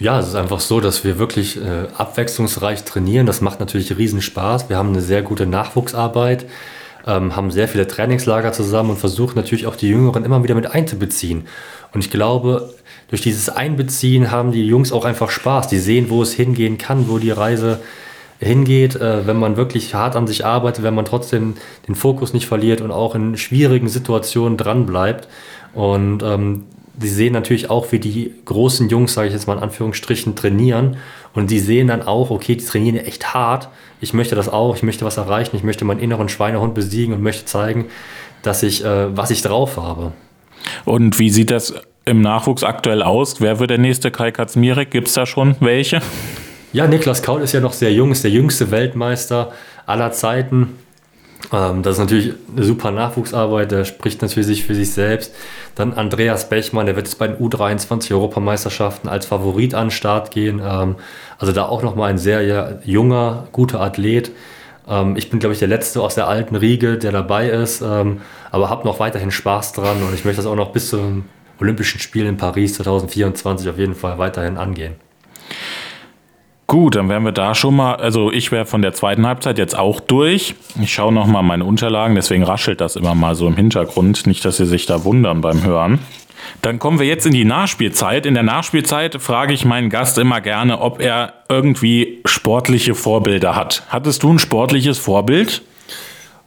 [0.00, 3.24] Ja, es ist einfach so, dass wir wirklich äh, abwechslungsreich trainieren.
[3.24, 4.68] Das macht natürlich riesen Spaß.
[4.68, 6.44] Wir haben eine sehr gute Nachwuchsarbeit
[7.06, 10.66] ähm, haben sehr viele Trainingslager zusammen und versuchen natürlich auch die Jüngeren immer wieder mit
[10.66, 11.46] einzubeziehen.
[11.92, 12.72] Und ich glaube,
[13.08, 15.68] durch dieses Einbeziehen haben die Jungs auch einfach Spaß.
[15.68, 17.80] Die sehen, wo es hingehen kann, wo die Reise
[18.38, 21.54] hingeht, äh, wenn man wirklich hart an sich arbeitet, wenn man trotzdem
[21.86, 25.28] den Fokus nicht verliert und auch in schwierigen Situationen dran bleibt.
[25.74, 26.64] Und ähm,
[27.02, 30.96] sie sehen natürlich auch, wie die großen Jungs, sage ich jetzt mal in Anführungsstrichen, trainieren.
[31.34, 33.68] Und die sehen dann auch, okay, die trainieren echt hart.
[34.00, 37.22] Ich möchte das auch, ich möchte was erreichen, ich möchte meinen inneren Schweinehund besiegen und
[37.22, 37.86] möchte zeigen,
[38.42, 40.12] dass ich, äh, was ich drauf habe.
[40.84, 41.74] Und wie sieht das
[42.04, 43.40] im Nachwuchs aktuell aus?
[43.40, 44.90] Wer wird der nächste Kai Katzmirek?
[44.90, 46.00] Gibt es da schon welche?
[46.72, 49.52] Ja, Niklas Kaul ist ja noch sehr jung, ist der jüngste Weltmeister
[49.86, 50.78] aller Zeiten.
[51.52, 55.34] Ähm, das ist natürlich eine super Nachwuchsarbeit, der spricht natürlich für sich selbst.
[55.74, 60.60] Dann Andreas Bechmann, der wird jetzt bei den U23-Europameisterschaften als Favorit an den Start gehen.
[60.64, 60.96] Ähm,
[61.38, 64.30] also da auch nochmal ein sehr junger, guter Athlet.
[64.88, 68.70] Ähm, ich bin, glaube ich, der Letzte aus der alten Riege, der dabei ist, aber
[68.70, 71.24] habe noch weiterhin Spaß dran und ich möchte das auch noch bis zum
[71.60, 74.94] Olympischen Spielen in Paris 2024 auf jeden Fall weiterhin angehen.
[76.72, 79.76] Gut, dann wären wir da schon mal, also ich wäre von der zweiten Halbzeit jetzt
[79.76, 80.54] auch durch.
[80.80, 84.26] Ich schaue noch mal meine Unterlagen, deswegen raschelt das immer mal so im Hintergrund.
[84.26, 85.98] Nicht, dass Sie sich da wundern beim Hören.
[86.62, 88.24] Dann kommen wir jetzt in die Nachspielzeit.
[88.24, 93.82] In der Nachspielzeit frage ich meinen Gast immer gerne, ob er irgendwie sportliche Vorbilder hat.
[93.90, 95.60] Hattest du ein sportliches Vorbild?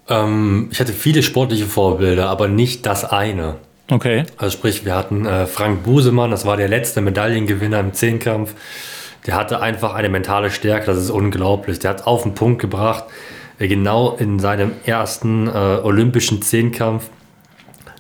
[0.09, 3.57] Ähm, ich hatte viele sportliche Vorbilder, aber nicht das eine.
[3.91, 4.23] Okay.
[4.38, 8.55] Also sprich, wir hatten äh, Frank Busemann, das war der letzte Medaillengewinner im Zehnkampf.
[9.26, 11.80] Der hatte einfach eine mentale Stärke, das ist unglaublich.
[11.80, 13.05] Der hat auf den Punkt gebracht,
[13.59, 17.09] äh, genau in seinem ersten äh, olympischen Zehnkampf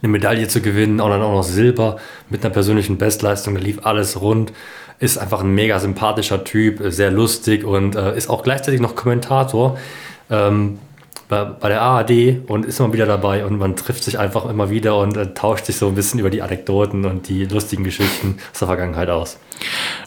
[0.01, 1.97] eine Medaille zu gewinnen und dann auch noch Silber
[2.29, 3.55] mit einer persönlichen Bestleistung.
[3.55, 4.53] Da lief alles rund.
[4.99, 9.77] Ist einfach ein mega sympathischer Typ, sehr lustig und äh, ist auch gleichzeitig noch Kommentator.
[10.29, 10.79] Ähm,
[11.27, 14.69] bei, bei der ARD und ist immer wieder dabei und man trifft sich einfach immer
[14.69, 18.37] wieder und äh, tauscht sich so ein bisschen über die Anekdoten und die lustigen Geschichten
[18.51, 19.39] aus der Vergangenheit aus.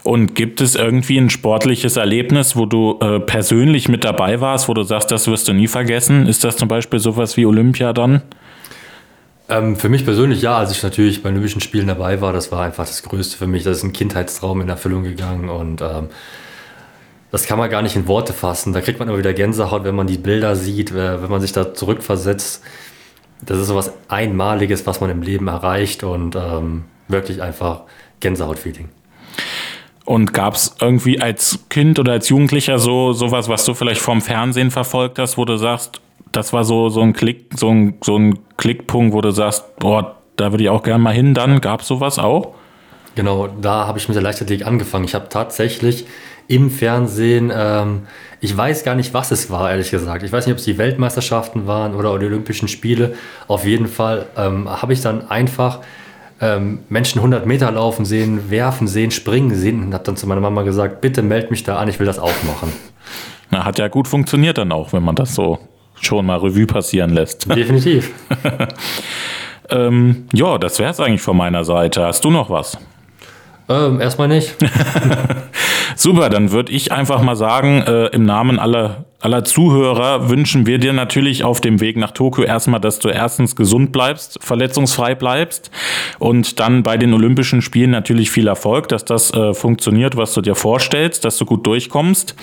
[0.03, 4.73] Und gibt es irgendwie ein sportliches Erlebnis, wo du äh, persönlich mit dabei warst, wo
[4.73, 6.27] du sagst, das wirst du nie vergessen?
[6.27, 8.21] Ist das zum Beispiel sowas wie Olympia dann?
[9.49, 12.63] Ähm, für mich persönlich ja, als ich natürlich bei Olympischen Spielen dabei war, das war
[12.63, 13.63] einfach das Größte für mich.
[13.63, 16.09] Das ist ein Kindheitstraum in Erfüllung gegangen und ähm,
[17.31, 18.73] das kann man gar nicht in Worte fassen.
[18.73, 21.73] Da kriegt man immer wieder Gänsehaut, wenn man die Bilder sieht, wenn man sich da
[21.73, 22.63] zurückversetzt.
[23.41, 27.83] Das ist so was Einmaliges, was man im Leben erreicht und ähm, wirklich einfach
[28.19, 28.89] Gänsehaut-Feeling.
[30.05, 34.21] Und gab es irgendwie als Kind oder als Jugendlicher so sowas, was du vielleicht vom
[34.21, 36.01] Fernsehen verfolgt hast, wo du sagst,
[36.31, 40.17] das war so, so ein Klick, so ein, so ein Klickpunkt, wo du sagst, boah,
[40.35, 42.55] da würde ich auch gerne mal hin, dann gab es sowas auch?
[43.15, 45.05] Genau, da habe ich mit der Leichtathletik angefangen.
[45.05, 46.05] Ich habe tatsächlich
[46.49, 47.53] im Fernsehen.
[47.55, 48.01] Ähm,
[48.41, 50.23] ich weiß gar nicht, was es war, ehrlich gesagt.
[50.23, 53.13] Ich weiß nicht, ob es die Weltmeisterschaften waren oder die Olympischen Spiele.
[53.47, 55.79] Auf jeden Fall ähm, habe ich dann einfach
[56.41, 60.41] ähm, Menschen 100 Meter laufen sehen, werfen sehen, springen sehen und habe dann zu meiner
[60.41, 62.73] Mama gesagt, bitte meld mich da an, ich will das auch machen.
[63.51, 65.59] Na, hat ja gut funktioniert dann auch, wenn man das so
[66.01, 67.47] schon mal Revue passieren lässt.
[67.55, 68.11] Definitiv.
[69.69, 72.05] ähm, ja, das wäre es eigentlich von meiner Seite.
[72.05, 72.77] Hast du noch was?
[73.69, 74.55] Ähm, erstmal nicht.
[75.95, 80.77] Super, dann würde ich einfach mal sagen, äh, im Namen aller aller Zuhörer wünschen wir
[80.77, 85.71] dir natürlich auf dem Weg nach Tokio erstmal, dass du erstens gesund bleibst, verletzungsfrei bleibst
[86.19, 90.41] und dann bei den Olympischen Spielen natürlich viel Erfolg, dass das äh, funktioniert, was du
[90.41, 92.35] dir vorstellst, dass du gut durchkommst.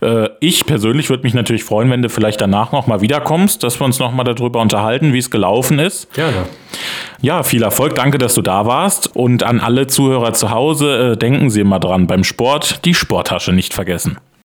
[0.00, 3.84] Äh, ich persönlich würde mich natürlich freuen, wenn du vielleicht danach nochmal wiederkommst, dass wir
[3.84, 6.12] uns nochmal darüber unterhalten, wie es gelaufen ist.
[6.14, 6.46] Gerne.
[7.20, 7.94] Ja, viel Erfolg.
[7.94, 9.16] Danke, dass du da warst.
[9.16, 13.52] Und an alle Zuhörer zu Hause, äh, denken Sie immer dran, beim Sport die Sporttasche
[13.52, 14.18] nicht vergessen.